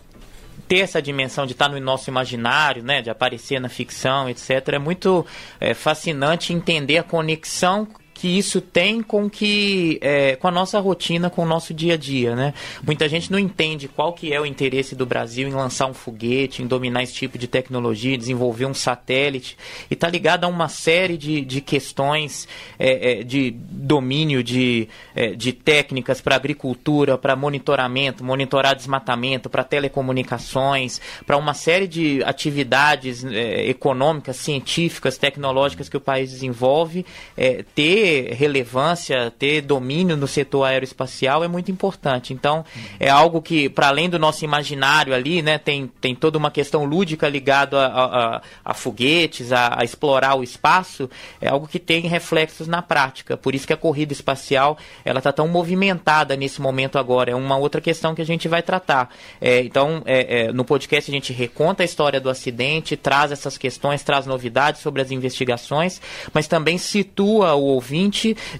ter 0.66 0.81
essa 0.81 1.01
dimensão 1.01 1.47
de 1.47 1.53
estar 1.53 1.68
no 1.68 1.79
nosso 1.79 2.11
imaginário, 2.11 2.83
né, 2.83 3.03
de 3.03 3.09
aparecer 3.09 3.61
na 3.61 3.68
ficção, 3.68 4.29
etc., 4.29 4.51
é 4.73 4.79
muito 4.81 5.25
é, 5.61 5.75
fascinante 5.75 6.53
entender 6.53 6.99
a 6.99 7.05
conexão 7.05 7.87
que 8.18 8.26
isso 8.26 8.61
tem 8.61 9.00
com 9.00 9.31
que 9.31 9.98
é, 10.02 10.35
com 10.35 10.48
a 10.48 10.50
nossa 10.50 10.81
rotina, 10.81 11.31
com 11.31 11.44
o 11.44 11.46
nosso 11.46 11.72
dia 11.72 11.94
a 11.94 11.96
dia, 11.96 12.35
né? 12.35 12.52
Muita 12.85 13.09
gente 13.09 13.31
não 13.31 13.38
entende 13.38 13.87
qual 13.87 14.12
que 14.12 14.33
é 14.33 14.40
o 14.40 14.44
interesse 14.44 14.96
do 14.96 15.07
Brasil 15.07 15.46
em 15.48 15.52
lançar 15.52 15.87
um 15.87 15.94
foguete, 15.94 16.61
em 16.61 16.66
dominar 16.66 17.04
esse 17.04 17.14
tipo 17.14 17.38
de 17.38 17.46
tecnologia, 17.46 18.18
desenvolver 18.18 18.66
um 18.66 18.74
satélite 18.74 19.57
e 19.88 19.94
está 19.94 20.09
ligado 20.09 20.44
a 20.44 20.48
uma 20.48 20.68
série 20.68 21.16
de, 21.16 21.40
de 21.42 21.61
questões 21.61 22.48
é, 22.76 23.20
é, 23.20 23.22
de 23.22 23.52
domínio 23.52 24.42
de, 24.42 24.88
é, 25.14 25.28
de 25.37 25.52
técnicas 25.52 26.20
para 26.20 26.35
agricultura, 26.35 27.16
para 27.16 27.37
monitoramento, 27.37 28.24
monitorar 28.24 28.74
desmatamento, 28.74 29.48
para 29.48 29.62
telecomunicações, 29.62 31.00
para 31.24 31.37
uma 31.37 31.54
série 31.54 31.87
de 31.87 32.20
atividades 32.24 33.24
é, 33.24 33.68
econômicas, 33.68 34.37
científicas, 34.37 35.16
tecnológicas 35.16 35.88
que 35.88 35.96
o 35.96 36.00
país 36.00 36.33
desenvolve, 36.33 37.07
é, 37.37 37.64
ter 38.09 38.33
relevância, 38.33 39.31
ter 39.38 39.61
domínio 39.61 40.16
no 40.16 40.27
setor 40.27 40.64
aeroespacial 40.64 41.44
é 41.44 41.49
muito 41.49 41.71
importante. 41.71 42.33
Então, 42.33 42.64
é 42.99 43.11
algo 43.11 43.42
que, 43.42 43.68
para 43.68 43.88
além 43.88 44.09
do 44.09 44.18
nosso 44.18 44.44
imaginário 44.44 45.14
ali, 45.14 45.42
né, 45.42 45.59
tem, 45.59 45.90
tem 46.01 46.14
toda 46.14 46.38
uma 46.38 46.51
questão 46.51 46.85
lúdica 46.85 47.29
ligada 47.29 47.79
a, 47.79 48.05
a, 48.37 48.42
a 48.64 48.75
foguetes, 48.75 49.53
a, 49.53 49.81
a 49.81 49.85
explorar 49.85 50.37
o 50.37 50.42
espaço, 50.42 51.11
é 51.40 51.49
algo 51.49 51.68
que 51.68 51.79
tem 51.79 52.07
reflexos 52.07 52.66
na 52.66 52.81
prática. 52.81 53.37
Por 53.37 53.55
isso 53.55 53.66
que 53.66 53.73
a 53.75 53.77
corrida 53.77 54.12
espacial 54.12 54.79
ela 55.05 55.18
está 55.18 55.33
tão 55.33 55.47
movimentada 55.47 56.35
nesse 56.35 56.62
momento 56.62 56.99
agora. 56.99 57.31
É 57.31 57.35
uma 57.35 57.59
outra 57.59 57.81
questão 57.81 58.14
que 58.14 58.23
a 58.23 58.27
gente 58.27 58.49
vai 58.49 58.62
tratar. 58.62 59.11
É, 59.40 59.61
então, 59.61 60.03
é, 60.07 60.47
é, 60.47 60.53
no 60.53 60.64
podcast 60.64 61.11
a 61.11 61.14
gente 61.14 61.33
reconta 61.33 61.83
a 61.83 61.87
história 61.87 62.21
do 62.21 62.31
acidente, 62.31 62.97
traz 62.97 63.33
essas 63.33 63.59
questões, 63.59 64.03
traz 64.03 64.25
novidades 64.25 64.81
sobre 64.81 65.03
as 65.03 65.11
investigações, 65.11 66.01
mas 66.33 66.47
também 66.49 66.79
situa 66.79 67.55
o 67.55 67.64
ouvinte 67.64 67.97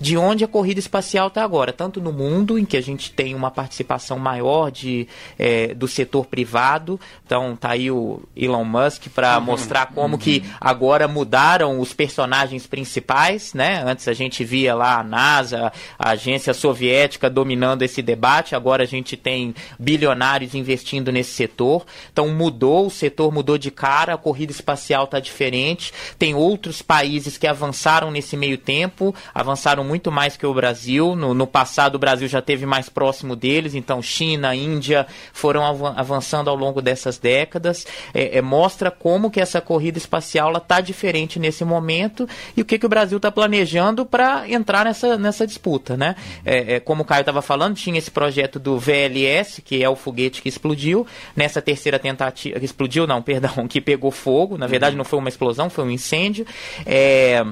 de 0.01 0.16
onde 0.16 0.44
a 0.44 0.48
corrida 0.48 0.81
espacial 0.81 1.29
está 1.29 1.44
agora, 1.44 1.72
tanto 1.72 2.01
no 2.01 2.12
mundo, 2.12 2.59
em 2.59 2.64
que 2.64 2.77
a 2.77 2.81
gente 2.81 3.12
tem 3.12 3.35
uma 3.35 3.51
participação 3.51 4.18
maior 4.18 4.70
de, 4.70 5.07
é, 5.38 5.74
do 5.74 5.87
setor 5.87 6.27
privado. 6.27 6.98
Então, 7.24 7.57
tá 7.57 7.70
aí 7.70 7.90
o 7.90 8.22
Elon 8.37 8.64
Musk 8.64 9.09
para 9.14 9.38
mostrar 9.40 9.87
como 9.87 10.18
que 10.18 10.42
agora 10.61 11.07
mudaram 11.07 11.81
os 11.81 11.92
personagens 11.92 12.66
principais, 12.66 13.55
né? 13.55 13.83
Antes 13.85 14.09
a 14.09 14.12
gente 14.12 14.44
via 14.44 14.74
lá 14.74 14.98
a 14.98 15.05
NASA, 15.05 15.72
a 15.98 16.11
agência 16.11 16.53
soviética 16.55 17.31
dominando 17.31 17.83
esse 17.83 18.03
debate, 18.03 18.55
agora 18.55 18.83
a 18.83 18.87
gente 18.87 19.16
tem 19.16 19.55
bilionários 19.79 20.55
investindo 20.55 21.12
nesse 21.12 21.33
setor. 21.33 21.85
Então 22.12 22.29
mudou, 22.29 22.87
o 22.87 22.90
setor 22.90 23.33
mudou 23.33 23.59
de 23.59 23.70
cara, 23.70 24.14
a 24.14 24.18
corrida 24.18 24.53
espacial 24.53 25.05
está 25.05 25.20
diferente. 25.20 25.92
Tem 26.18 26.35
outros 26.35 26.83
países 26.83 27.37
que 27.37 27.46
avançaram 27.46 28.11
nesse 28.11 28.37
meio 28.37 28.59
tempo, 28.59 29.14
avançaram 29.35 29.85
muito 29.85 30.11
mais 30.11 30.37
que 30.37 30.47
o 30.47 30.55
Brasil. 30.55 31.14
No, 31.14 31.35
no 31.35 31.47
passado 31.47 31.97
o 31.97 31.99
Brasil 31.99 32.29
já 32.29 32.41
teve 32.43 32.67
mais 32.67 32.88
próximo 32.88 33.35
deles, 33.37 33.75
então 33.75 34.03
China, 34.03 34.55
Índia 34.55 35.07
foram 35.33 35.64
avan- 35.64 35.95
avançando 35.97 36.49
ao 36.49 36.57
longo 36.57 36.81
dessas 36.83 37.19
décadas. 37.19 37.87
É, 38.14 38.38
é, 38.38 38.43
mostra 38.43 38.91
como 38.91 39.31
que 39.31 39.41
essa 39.41 39.61
corrida 39.61 39.99
espacial 39.99 40.57
está 40.57 40.81
diferente 40.81 41.38
nesse 41.38 41.64
momento 41.64 42.29
e 42.57 42.62
o 42.62 42.64
que, 42.64 42.79
que 42.79 42.87
o 42.87 42.88
Brasil 42.88 43.17
está 43.17 43.31
planejando 43.31 44.05
para 44.05 44.49
entrar 44.49 44.85
nessa, 44.85 45.17
nessa 45.17 45.47
disputa, 45.47 45.97
né? 45.97 46.17
É, 46.45 46.75
é, 46.75 46.81
como 46.81 47.03
o 47.03 47.05
Caio 47.05 47.21
estava 47.21 47.43
falando, 47.43 47.77
tinha 47.77 47.99
esse 47.99 48.11
projeto 48.11 48.59
do 48.59 48.79
VLS, 48.79 49.62
que 49.62 49.83
é 49.83 49.88
o 49.88 49.97
foguete 49.97 50.43
que 50.43 50.49
explodiu. 50.49 51.07
Nessa 51.37 51.61
terceira 51.62 51.99
tentativa, 51.99 52.59
que 52.59 52.64
explodiu 52.64 53.07
não, 53.07 53.21
perdão, 53.23 53.69
que 53.69 53.81
pegou 53.81 54.11
fogo. 54.11 54.57
Na 54.59 54.67
verdade 54.67 54.97
não 54.97 55.05
foi 55.05 55.19
uma 55.19 55.29
explosão, 55.29 55.71
foi 55.71 55.85
um 55.85 55.91
incêndio. 55.91 56.47
É, 56.85 57.45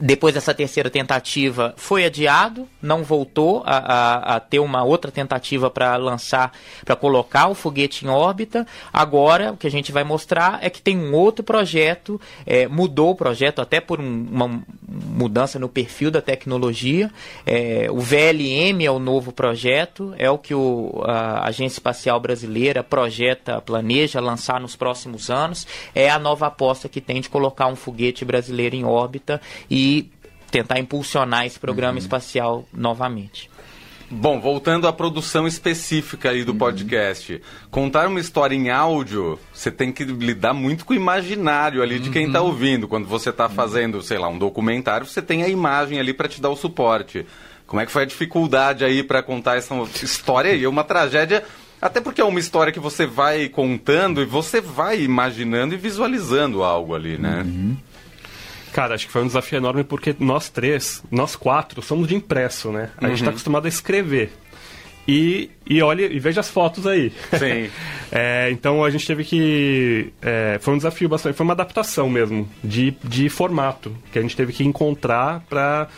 depois 0.00 0.34
dessa 0.34 0.52
terceira 0.52 0.90
tentativa 0.90 1.72
foi 1.76 2.04
adiado, 2.04 2.68
não 2.82 3.02
voltou 3.04 3.62
a, 3.64 3.76
a- 3.76 4.36
a 4.36 4.40
ter 4.40 4.58
uma 4.58 4.82
outra 4.82 5.10
tentativa 5.10 5.70
para 5.70 5.96
lançar, 5.96 6.52
para 6.84 6.96
colocar 6.96 7.48
o 7.48 7.54
foguete 7.54 8.04
em 8.04 8.08
órbita. 8.08 8.66
Agora 8.92 9.52
o 9.52 9.56
que 9.56 9.66
a 9.66 9.70
gente 9.70 9.92
vai 9.92 10.02
mostrar 10.04 10.58
é 10.62 10.68
que 10.68 10.82
tem 10.82 10.98
um 10.98 11.14
outro 11.14 11.44
projeto, 11.44 12.20
é, 12.44 12.66
mudou 12.66 13.10
o 13.10 13.14
projeto 13.14 13.60
até 13.60 13.80
por 13.80 14.00
um- 14.00 14.26
uma 14.30 14.62
mudança 14.88 15.58
no 15.58 15.68
perfil 15.68 16.10
da 16.10 16.20
tecnologia. 16.20 17.10
É, 17.46 17.86
o 17.90 18.00
VLM 18.00 18.84
é 18.84 18.90
o 18.90 18.98
novo 18.98 19.32
projeto, 19.32 20.14
é 20.18 20.28
o 20.30 20.38
que 20.38 20.54
o, 20.54 21.02
a 21.04 21.46
Agência 21.46 21.76
Espacial 21.76 22.18
Brasileira 22.18 22.82
projeta, 22.82 23.60
planeja 23.60 24.20
lançar 24.20 24.60
nos 24.60 24.74
próximos 24.76 25.30
anos. 25.30 25.66
É 25.94 26.10
a 26.10 26.18
nova 26.18 26.46
aposta 26.48 26.88
que 26.88 27.00
tem 27.00 27.20
de 27.20 27.28
colocar 27.28 27.66
um 27.68 27.76
foguete 27.76 28.24
brasileiro 28.24 28.74
em 28.74 28.84
órbita 28.84 29.40
e 29.70 29.83
tentar 30.50 30.78
impulsionar 30.78 31.46
esse 31.46 31.58
programa 31.58 31.98
espacial 31.98 32.64
novamente. 32.72 33.50
Bom, 34.10 34.38
voltando 34.38 34.86
à 34.86 34.92
produção 34.92 35.46
específica 35.46 36.30
aí 36.30 36.44
do 36.44 36.54
podcast. 36.54 37.40
Contar 37.70 38.06
uma 38.06 38.20
história 38.20 38.54
em 38.54 38.70
áudio, 38.70 39.38
você 39.52 39.70
tem 39.70 39.90
que 39.90 40.04
lidar 40.04 40.52
muito 40.54 40.84
com 40.84 40.92
o 40.92 40.96
imaginário 40.96 41.82
ali 41.82 41.98
de 41.98 42.10
quem 42.10 42.26
está 42.26 42.40
ouvindo. 42.40 42.86
Quando 42.86 43.08
você 43.08 43.30
está 43.30 43.48
fazendo, 43.48 44.02
sei 44.02 44.18
lá, 44.18 44.28
um 44.28 44.38
documentário, 44.38 45.06
você 45.06 45.20
tem 45.20 45.42
a 45.42 45.48
imagem 45.48 45.98
ali 45.98 46.12
para 46.12 46.28
te 46.28 46.40
dar 46.40 46.50
o 46.50 46.56
suporte. 46.56 47.26
Como 47.66 47.80
é 47.80 47.86
que 47.86 47.92
foi 47.92 48.02
a 48.02 48.06
dificuldade 48.06 48.84
aí 48.84 49.02
para 49.02 49.22
contar 49.22 49.56
essa 49.56 49.74
história 50.02 50.52
aí? 50.52 50.62
É 50.62 50.68
uma 50.68 50.84
tragédia, 50.84 51.42
até 51.80 52.00
porque 52.00 52.20
é 52.20 52.24
uma 52.24 52.38
história 52.38 52.72
que 52.72 52.78
você 52.78 53.06
vai 53.06 53.48
contando 53.48 54.22
e 54.22 54.26
você 54.26 54.60
vai 54.60 55.00
imaginando 55.00 55.74
e 55.74 55.78
visualizando 55.78 56.62
algo 56.62 56.94
ali, 56.94 57.18
né? 57.18 57.44
Cara, 58.74 58.94
acho 58.96 59.06
que 59.06 59.12
foi 59.12 59.22
um 59.22 59.26
desafio 59.28 59.56
enorme 59.56 59.84
porque 59.84 60.14
nós 60.18 60.50
três, 60.50 61.02
nós 61.10 61.36
quatro, 61.36 61.80
somos 61.80 62.08
de 62.08 62.14
impresso, 62.16 62.70
né? 62.72 62.90
A 62.98 63.02
gente 63.04 63.10
Uhum. 63.10 63.14
está 63.14 63.30
acostumado 63.30 63.66
a 63.66 63.68
escrever. 63.68 64.32
E, 65.06 65.50
e 65.66 65.80
olhe 65.82 66.04
e 66.06 66.18
veja 66.18 66.40
as 66.40 66.50
fotos 66.50 66.86
aí. 66.86 67.12
Sim. 67.38 67.70
É, 68.16 68.48
então 68.52 68.84
a 68.84 68.90
gente 68.90 69.04
teve 69.04 69.24
que. 69.24 70.12
é, 70.22 70.58
foi 70.60 70.74
um 70.74 70.76
desafio 70.76 71.08
bastante. 71.08 71.34
Foi 71.36 71.42
uma 71.42 71.52
adaptação 71.52 72.08
mesmo 72.08 72.48
de, 72.62 72.92
de 73.02 73.28
formato 73.28 73.96
que 74.12 74.18
a 74.20 74.22
gente 74.22 74.36
teve 74.36 74.52
que 74.52 74.62
encontrar 74.62 75.40
para 75.48 75.88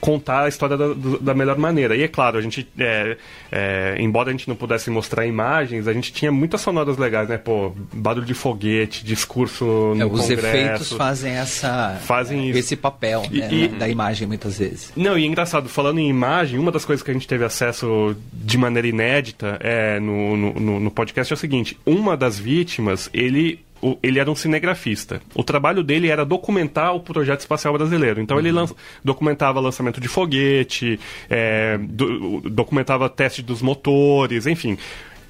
contar 0.00 0.44
a 0.44 0.48
história 0.48 0.76
da, 0.76 0.86
da 1.20 1.34
melhor 1.34 1.58
maneira. 1.58 1.96
E 1.96 2.02
é 2.02 2.08
claro, 2.08 2.38
a 2.38 2.40
gente. 2.40 2.66
é, 2.78 3.16
é, 3.50 3.96
embora 3.98 4.28
a 4.28 4.32
gente 4.32 4.48
não 4.48 4.56
pudesse 4.56 4.90
mostrar 4.90 5.26
imagens, 5.26 5.86
a 5.88 5.92
gente 5.92 6.12
tinha 6.12 6.30
muitas 6.32 6.60
sonoras 6.60 6.96
legais, 6.96 7.28
né? 7.28 7.38
Pô, 7.38 7.72
barulho 7.92 8.26
de 8.26 8.34
foguete, 8.34 9.04
discurso 9.04 9.64
no 9.94 10.02
É, 10.02 10.04
os 10.06 10.20
congresso. 10.20 10.46
efeitos 10.46 10.92
fazem 10.92 11.32
essa 11.32 11.96
Fazem 12.02 12.50
esse 12.50 12.76
papel 12.76 13.22
E- 13.30 13.38
né, 13.40 13.48
e- 13.52 13.68
da 13.68 13.88
imagem 13.88 14.26
muitas 14.26 14.58
vezes. 14.58 14.92
Não, 14.96 15.18
e 15.18 15.24
é 15.24 15.26
engraçado, 15.26 15.68
falando 15.68 15.98
em 15.98 16.08
imagem, 16.08 16.58
uma 16.58 16.70
das 16.72 16.84
coisas 16.84 17.02
que 17.02 17.10
a 17.10 17.14
gente 17.14 17.26
teve 17.28 17.44
acesso 17.44 18.16
de 18.32 18.56
maneira 18.58 18.86
inédita 18.88 19.58
é, 19.60 19.98
no, 20.00 20.36
no- 20.36 20.80
no 20.80 20.90
podcast 20.90 21.32
é 21.32 21.34
o 21.34 21.38
seguinte: 21.38 21.78
uma 21.84 22.16
das 22.16 22.38
vítimas, 22.38 23.10
ele 23.12 23.60
o- 23.90 23.98
ele 24.02 24.18
era 24.18 24.30
um 24.30 24.34
cinegrafista. 24.34 25.20
O 25.34 25.44
trabalho 25.44 25.82
dele 25.82 26.08
era 26.08 26.24
documentar 26.24 26.94
o 26.94 27.00
projeto 27.00 27.40
espacial 27.40 27.74
brasileiro. 27.74 28.20
Então 28.20 28.38
ele 28.38 28.50
lan- 28.52 28.68
documentava 29.04 29.60
lançamento 29.60 30.00
de 30.00 30.08
foguete, 30.08 30.98
é, 31.30 31.78
do- 31.78 32.40
documentava 32.40 33.08
teste 33.08 33.42
dos 33.42 33.62
motores, 33.62 34.46
enfim. 34.46 34.76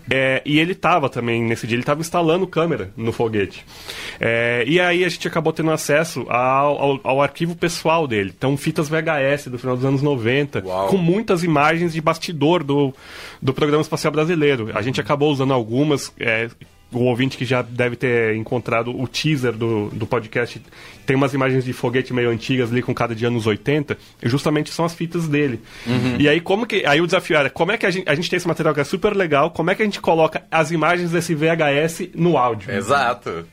É, 0.08 0.40
e 0.44 0.60
ele 0.60 0.70
estava 0.70 1.08
também, 1.08 1.42
nesse 1.42 1.66
dia, 1.66 1.74
ele 1.74 1.82
estava 1.82 2.00
instalando 2.00 2.46
câmera 2.46 2.92
no 2.96 3.10
foguete. 3.10 3.64
É, 4.20 4.62
e 4.64 4.78
aí 4.78 5.04
a 5.04 5.08
gente 5.08 5.26
acabou 5.26 5.52
tendo 5.52 5.72
acesso 5.72 6.24
ao, 6.28 6.78
ao, 6.80 7.00
ao 7.02 7.20
arquivo 7.22 7.56
pessoal 7.56 8.06
dele. 8.06 8.32
Então, 8.38 8.56
fitas 8.56 8.88
VHS 8.88 9.48
do 9.48 9.58
final 9.58 9.74
dos 9.74 9.84
anos 9.84 10.02
90, 10.02 10.62
com 10.90 10.96
muitas 10.96 11.42
imagens 11.42 11.92
de 11.92 12.00
bastidor 12.00 12.62
do, 12.62 12.94
do 13.42 13.52
Programa 13.52 13.82
Espacial 13.82 14.12
Brasileiro. 14.12 14.70
A 14.74 14.80
gente 14.80 15.00
acabou 15.00 15.32
usando 15.32 15.52
algumas. 15.52 16.12
é, 16.20 16.48
o 16.92 17.00
ouvinte 17.00 17.36
que 17.36 17.44
já 17.44 17.62
deve 17.62 17.96
ter 17.96 18.36
encontrado 18.36 18.96
o 18.98 19.08
teaser 19.08 19.52
do, 19.52 19.88
do 19.90 20.06
podcast 20.06 20.62
tem 21.04 21.16
umas 21.16 21.34
imagens 21.34 21.64
de 21.64 21.72
foguete 21.72 22.12
meio 22.14 22.30
antigas 22.30 22.70
ali 22.70 22.82
com 22.82 22.94
cara 22.94 23.14
de 23.14 23.24
anos 23.26 23.46
80 23.46 23.96
e 24.22 24.28
justamente 24.28 24.70
são 24.70 24.84
as 24.84 24.94
fitas 24.94 25.28
dele. 25.28 25.60
Uhum. 25.86 26.16
E 26.18 26.28
aí 26.28 26.40
como 26.40 26.66
que 26.66 26.86
aí 26.86 27.00
o 27.00 27.06
desafio 27.06 27.36
era 27.36 27.50
como 27.50 27.72
é 27.72 27.76
que 27.78 27.86
a 27.86 27.90
gente, 27.90 28.08
a 28.08 28.14
gente 28.14 28.30
tem 28.30 28.36
esse 28.36 28.48
material 28.48 28.74
que 28.74 28.80
é 28.80 28.84
super 28.84 29.14
legal, 29.16 29.50
como 29.50 29.70
é 29.70 29.74
que 29.74 29.82
a 29.82 29.84
gente 29.84 30.00
coloca 30.00 30.44
as 30.50 30.70
imagens 30.70 31.10
desse 31.10 31.34
VHS 31.34 32.08
no 32.14 32.38
áudio? 32.38 32.70
Exato. 32.72 33.44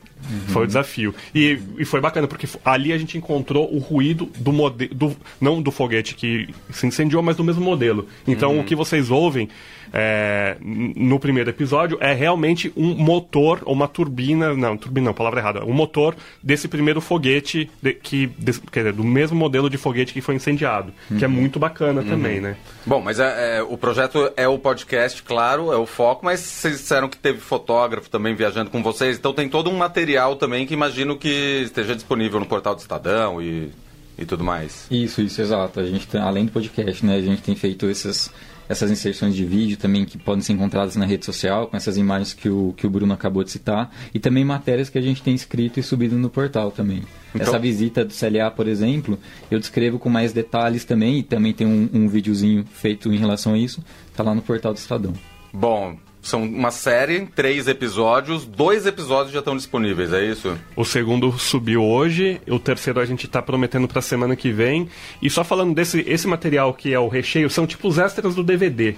Foi 0.48 0.64
o 0.64 0.66
desafio. 0.66 1.14
E, 1.34 1.58
e 1.78 1.84
foi 1.84 2.00
bacana, 2.00 2.26
porque 2.26 2.48
ali 2.64 2.92
a 2.92 2.98
gente 2.98 3.18
encontrou 3.18 3.70
o 3.70 3.78
ruído 3.78 4.30
do 4.38 4.52
modelo. 4.52 5.14
Não 5.38 5.60
do 5.60 5.70
foguete 5.70 6.14
que 6.14 6.48
se 6.70 6.86
incendiou, 6.86 7.22
mas 7.22 7.36
do 7.36 7.44
mesmo 7.44 7.62
modelo. 7.62 8.08
Então 8.26 8.52
Uhum. 8.54 8.60
o 8.60 8.64
que 8.64 8.74
vocês 8.74 9.10
ouvem 9.10 9.48
é, 9.96 10.56
no 10.60 11.20
primeiro 11.20 11.50
episódio 11.50 11.96
é 12.00 12.12
realmente 12.12 12.72
um 12.76 12.94
motor, 12.96 13.60
ou 13.64 13.72
uma 13.72 13.86
turbina. 13.86 14.52
Não, 14.52 14.76
turbina 14.76 15.06
não, 15.06 15.14
palavra 15.14 15.38
errada. 15.38 15.64
Um 15.64 15.72
motor 15.72 16.16
desse 16.42 16.66
primeiro 16.66 17.00
foguete, 17.00 17.70
de- 17.80 17.92
que, 17.94 18.26
desse- 18.26 18.60
quer 18.60 18.80
dizer, 18.80 18.92
do 18.92 19.04
mesmo 19.04 19.38
modelo 19.38 19.70
de 19.70 19.78
foguete 19.78 20.12
que 20.12 20.20
foi 20.20 20.34
incendiado. 20.34 20.92
Que 21.16 21.24
é 21.24 21.28
muito 21.28 21.60
bacana 21.60 22.02
também, 22.02 22.40
né? 22.40 22.56
Bom, 22.84 23.00
mas 23.00 23.20
é, 23.20 23.58
é, 23.58 23.62
o 23.62 23.78
projeto 23.78 24.32
é 24.36 24.48
o 24.48 24.58
podcast, 24.58 25.22
claro, 25.22 25.72
é 25.72 25.76
o 25.76 25.86
foco, 25.86 26.24
mas 26.24 26.40
vocês 26.40 26.74
disseram 26.78 27.08
que 27.08 27.16
teve 27.16 27.38
fotógrafo 27.38 28.10
também 28.10 28.34
viajando 28.34 28.70
com 28.70 28.82
vocês, 28.82 29.16
então 29.16 29.32
tem 29.32 29.48
todo 29.48 29.70
um 29.70 29.76
material 29.76 30.34
também 30.34 30.66
que 30.66 30.74
imagino 30.74 31.16
que 31.16 31.62
esteja 31.64 31.94
disponível 31.94 32.40
no 32.40 32.46
portal 32.46 32.74
do 32.74 32.80
Estadão 32.80 33.40
e, 33.40 33.70
e 34.18 34.24
tudo 34.24 34.42
mais. 34.42 34.86
Isso, 34.90 35.22
isso, 35.22 35.40
exato. 35.40 35.78
A 35.78 35.84
gente 35.86 36.06
tem, 36.08 36.20
além 36.20 36.46
do 36.46 36.50
podcast, 36.52 37.06
né, 37.06 37.14
a 37.16 37.20
gente 37.22 37.42
tem 37.42 37.54
feito 37.54 37.86
essas, 37.86 38.30
essas 38.68 38.90
inserções 38.90 39.34
de 39.34 39.44
vídeo 39.44 39.76
também 39.76 40.04
que 40.04 40.16
podem 40.18 40.40
ser 40.42 40.52
encontradas 40.54 40.96
na 40.96 41.04
rede 41.04 41.24
social, 41.24 41.66
com 41.66 41.76
essas 41.76 41.96
imagens 41.96 42.32
que 42.32 42.48
o, 42.48 42.72
que 42.76 42.86
o 42.86 42.90
Bruno 42.90 43.12
acabou 43.12 43.44
de 43.44 43.50
citar, 43.50 43.90
e 44.12 44.18
também 44.18 44.44
matérias 44.44 44.88
que 44.88 44.98
a 44.98 45.02
gente 45.02 45.22
tem 45.22 45.34
escrito 45.34 45.78
e 45.78 45.82
subido 45.82 46.16
no 46.16 46.30
portal 46.30 46.70
também. 46.70 47.02
Então- 47.34 47.46
Essa 47.48 47.58
visita 47.58 48.04
do 48.04 48.12
CLA, 48.14 48.50
por 48.50 48.66
exemplo, 48.68 49.18
eu 49.50 49.58
descrevo 49.58 49.98
com 49.98 50.08
mais 50.08 50.32
detalhes 50.32 50.84
também, 50.84 51.18
e 51.18 51.22
também 51.22 51.52
tem 51.52 51.66
um, 51.66 51.88
um 51.92 52.08
videozinho 52.08 52.64
feito 52.72 53.12
em 53.12 53.16
relação 53.18 53.54
a 53.54 53.58
isso, 53.58 53.84
tá 54.16 54.22
lá 54.22 54.34
no 54.34 54.42
portal 54.42 54.72
do 54.72 54.76
Estadão. 54.78 55.12
Bom, 55.52 55.96
são 56.24 56.42
uma 56.42 56.70
série, 56.70 57.26
três 57.26 57.68
episódios, 57.68 58.44
dois 58.44 58.86
episódios 58.86 59.32
já 59.32 59.38
estão 59.40 59.56
disponíveis, 59.56 60.12
é 60.12 60.24
isso? 60.24 60.56
O 60.74 60.84
segundo 60.84 61.30
subiu 61.38 61.84
hoje, 61.84 62.40
o 62.48 62.58
terceiro 62.58 62.98
a 62.98 63.04
gente 63.04 63.26
está 63.26 63.40
prometendo 63.42 63.86
para 63.86 64.00
semana 64.00 64.34
que 64.34 64.50
vem. 64.50 64.88
E 65.22 65.28
só 65.30 65.44
falando 65.44 65.74
desse 65.74 66.00
esse 66.08 66.26
material 66.26 66.72
que 66.74 66.92
é 66.92 66.98
o 66.98 67.08
recheio, 67.08 67.48
são 67.50 67.66
tipo 67.66 67.86
os 67.86 67.98
extras 67.98 68.34
do 68.34 68.42
DVD. 68.42 68.94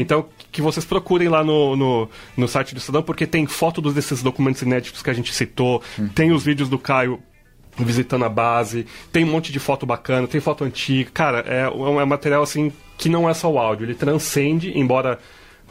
Então, 0.00 0.26
que 0.52 0.62
vocês 0.62 0.84
procurem 0.86 1.28
lá 1.28 1.42
no, 1.44 1.76
no, 1.76 2.08
no 2.36 2.48
site 2.48 2.74
do 2.74 2.78
Estadão, 2.78 3.02
porque 3.02 3.26
tem 3.26 3.46
foto 3.46 3.80
dos- 3.80 3.92
desses 3.94 4.22
documentos 4.22 4.62
inéditos 4.62 5.02
que 5.02 5.10
a 5.10 5.14
gente 5.14 5.34
citou, 5.34 5.82
tem 6.14 6.30
os 6.32 6.44
vídeos 6.44 6.68
do 6.68 6.78
Caio 6.78 7.20
visitando 7.76 8.24
a 8.24 8.28
base, 8.28 8.86
tem 9.12 9.24
um 9.24 9.30
monte 9.30 9.52
de 9.52 9.58
foto 9.60 9.86
bacana, 9.86 10.26
tem 10.26 10.40
foto 10.40 10.64
antiga. 10.64 11.10
Cara, 11.14 11.38
é, 11.40 11.68
um- 11.68 12.00
é 12.00 12.02
um 12.04 12.06
material 12.06 12.42
assim 12.42 12.72
que 12.96 13.08
não 13.08 13.28
é 13.28 13.34
só 13.34 13.48
o 13.50 13.58
áudio, 13.58 13.84
ele 13.84 13.94
transcende, 13.94 14.76
embora 14.76 15.18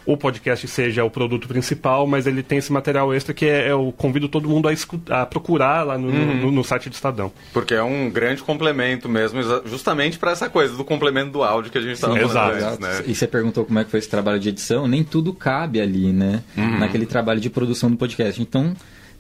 o 0.08 0.16
podcast 0.18 0.68
seja 0.68 1.04
o 1.04 1.10
produto 1.12 1.48
principal, 1.48 2.08
mas 2.08 2.26
ele 2.26 2.42
tem 2.42 2.58
esse 2.58 2.72
material 2.72 3.14
extra 3.14 3.34
que 3.34 3.46
é, 3.46 3.70
eu 3.70 3.94
convido 3.98 4.28
todo 4.30 4.48
mundo 4.50 4.68
a, 4.70 5.22
a 5.22 5.26
procurar 5.26 5.84
lá 5.86 5.98
no, 5.98 6.08
Uhum. 6.08 6.36
no- 6.38 6.52
no 6.52 6.64
site 6.64 6.90
do 6.90 6.94
Estadão. 6.94 7.32
Porque 7.54 7.74
é 7.74 7.84
um 7.84 8.10
grande 8.10 8.42
complemento 8.42 9.10
mesmo, 9.10 9.42
justamente 9.66 10.18
para 10.18 10.32
essa 10.32 10.50
coisa 10.50 10.76
do 10.76 10.84
complemento 10.86 11.32
do 11.32 11.44
áudio 11.44 11.72
que 11.72 11.78
a 11.78 11.82
gente 11.82 11.94
estava 11.94 12.14
falando 12.16 12.32
Exato. 12.32 12.66
antes, 12.66 12.80
né? 12.80 13.04
E 13.06 13.14
você 13.14 13.28
perguntou 13.28 13.66
como 13.66 13.78
é 13.80 13.84
que 13.84 13.92
foi 13.92 14.00
esse 14.00 14.10
trabalho 14.10 14.40
de 14.40 14.50
edição, 14.50 14.88
nem 14.88 15.04
tudo 15.04 15.34
cabe 15.34 15.82
ali, 15.82 16.14
né? 16.14 16.42
Uhum. 16.58 16.80
Naquele 16.80 17.06
trabalho 17.06 17.40
de 17.42 17.50
produção 17.50 17.92
do 17.92 17.98
podcast. 17.98 18.42
Então, 18.42 18.74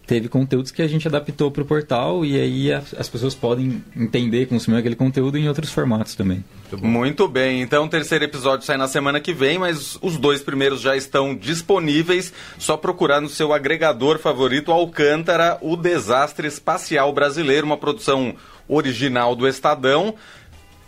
teve 0.07 0.29
conteúdos 0.29 0.71
que 0.71 0.81
a 0.81 0.87
gente 0.87 1.05
adaptou 1.05 1.51
para 1.51 1.61
o 1.61 1.65
portal 1.65 2.25
e 2.25 2.39
aí 2.39 2.71
as 2.71 3.09
pessoas 3.09 3.35
podem 3.35 3.83
entender, 3.93 4.47
consumir 4.47 4.77
aquele 4.77 4.95
conteúdo 4.95 5.37
em 5.37 5.49
outros 5.49 5.69
formatos 5.69 6.15
também. 6.15 6.43
Muito 6.81 7.27
bem, 7.27 7.61
então 7.61 7.85
o 7.85 7.89
terceiro 7.89 8.23
episódio 8.23 8.65
sai 8.65 8.77
na 8.77 8.87
semana 8.87 9.19
que 9.19 9.33
vem, 9.33 9.59
mas 9.59 9.99
os 10.01 10.17
dois 10.17 10.41
primeiros 10.41 10.79
já 10.79 10.95
estão 10.95 11.35
disponíveis. 11.35 12.33
Só 12.57 12.77
procurar 12.77 13.19
no 13.19 13.27
seu 13.27 13.51
agregador 13.51 14.17
favorito 14.17 14.71
Alcântara, 14.71 15.57
o 15.61 15.75
Desastre 15.75 16.47
Espacial 16.47 17.11
Brasileiro, 17.11 17.67
uma 17.67 17.77
produção 17.77 18.33
original 18.67 19.35
do 19.35 19.45
Estadão, 19.45 20.15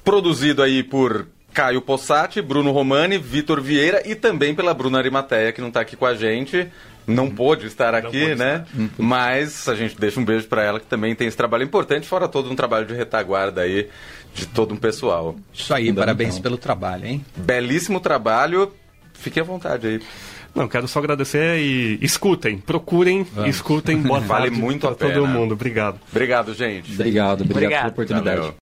produzido 0.04 0.64
aí 0.64 0.82
por 0.82 1.28
Caio 1.54 1.82
Possati, 1.82 2.42
Bruno 2.42 2.72
Romani, 2.72 3.18
Vitor 3.18 3.62
Vieira 3.62 4.02
e 4.06 4.16
também 4.16 4.56
pela 4.56 4.74
Bruna 4.74 4.98
Arimateia, 4.98 5.52
que 5.52 5.62
não 5.62 5.68
está 5.68 5.82
aqui 5.82 5.96
com 5.96 6.06
a 6.06 6.14
gente. 6.14 6.72
Não 7.10 7.30
pôde 7.30 7.66
estar 7.68 7.94
aqui, 7.96 8.36
né? 8.36 8.66
Mas 8.98 9.68
a 9.68 9.76
gente 9.76 10.00
deixa 10.00 10.20
um 10.20 10.26
beijo 10.26 10.48
para 10.48 10.64
ela, 10.64 10.80
que 10.80 10.86
também 10.86 11.16
tem 11.16 11.28
esse 11.28 11.38
trabalho 11.38 11.64
importante, 11.64 12.08
fora 12.08 12.28
todo 12.28 12.50
um 12.52 12.56
trabalho 12.56 12.86
de 12.86 12.94
retaguarda 12.94 13.62
aí 13.62 13.88
de 14.34 14.46
todo 14.46 14.74
um 14.74 14.78
pessoal. 14.78 15.36
Isso 15.54 15.74
aí, 15.74 15.92
parabéns 15.92 16.40
pelo 16.40 16.58
trabalho, 16.58 17.06
hein? 17.06 17.26
Belíssimo 17.36 18.00
trabalho. 18.00 18.72
Fique 19.14 19.40
à 19.40 19.44
vontade 19.44 19.88
aí. 19.88 20.02
Não, 20.56 20.68
quero 20.68 20.88
só 20.88 21.00
agradecer 21.00 21.60
e 21.60 22.00
escutem, 22.02 22.58
procurem, 22.58 23.24
Vamos. 23.34 23.50
escutem. 23.56 23.98
Boa 23.98 24.20
Vale 24.22 24.46
tarde 24.48 24.60
muito 24.60 24.88
a 24.88 24.96
todo 24.96 25.12
pena. 25.12 25.28
mundo. 25.28 25.54
Obrigado. 25.54 26.00
Obrigado, 26.12 26.54
gente. 26.54 26.92
Obrigado, 26.94 27.42
obrigado, 27.42 27.52
Obrigado. 27.52 27.82
pela 27.82 27.92
oportunidade. 27.92 28.38
Valeu. 28.40 28.56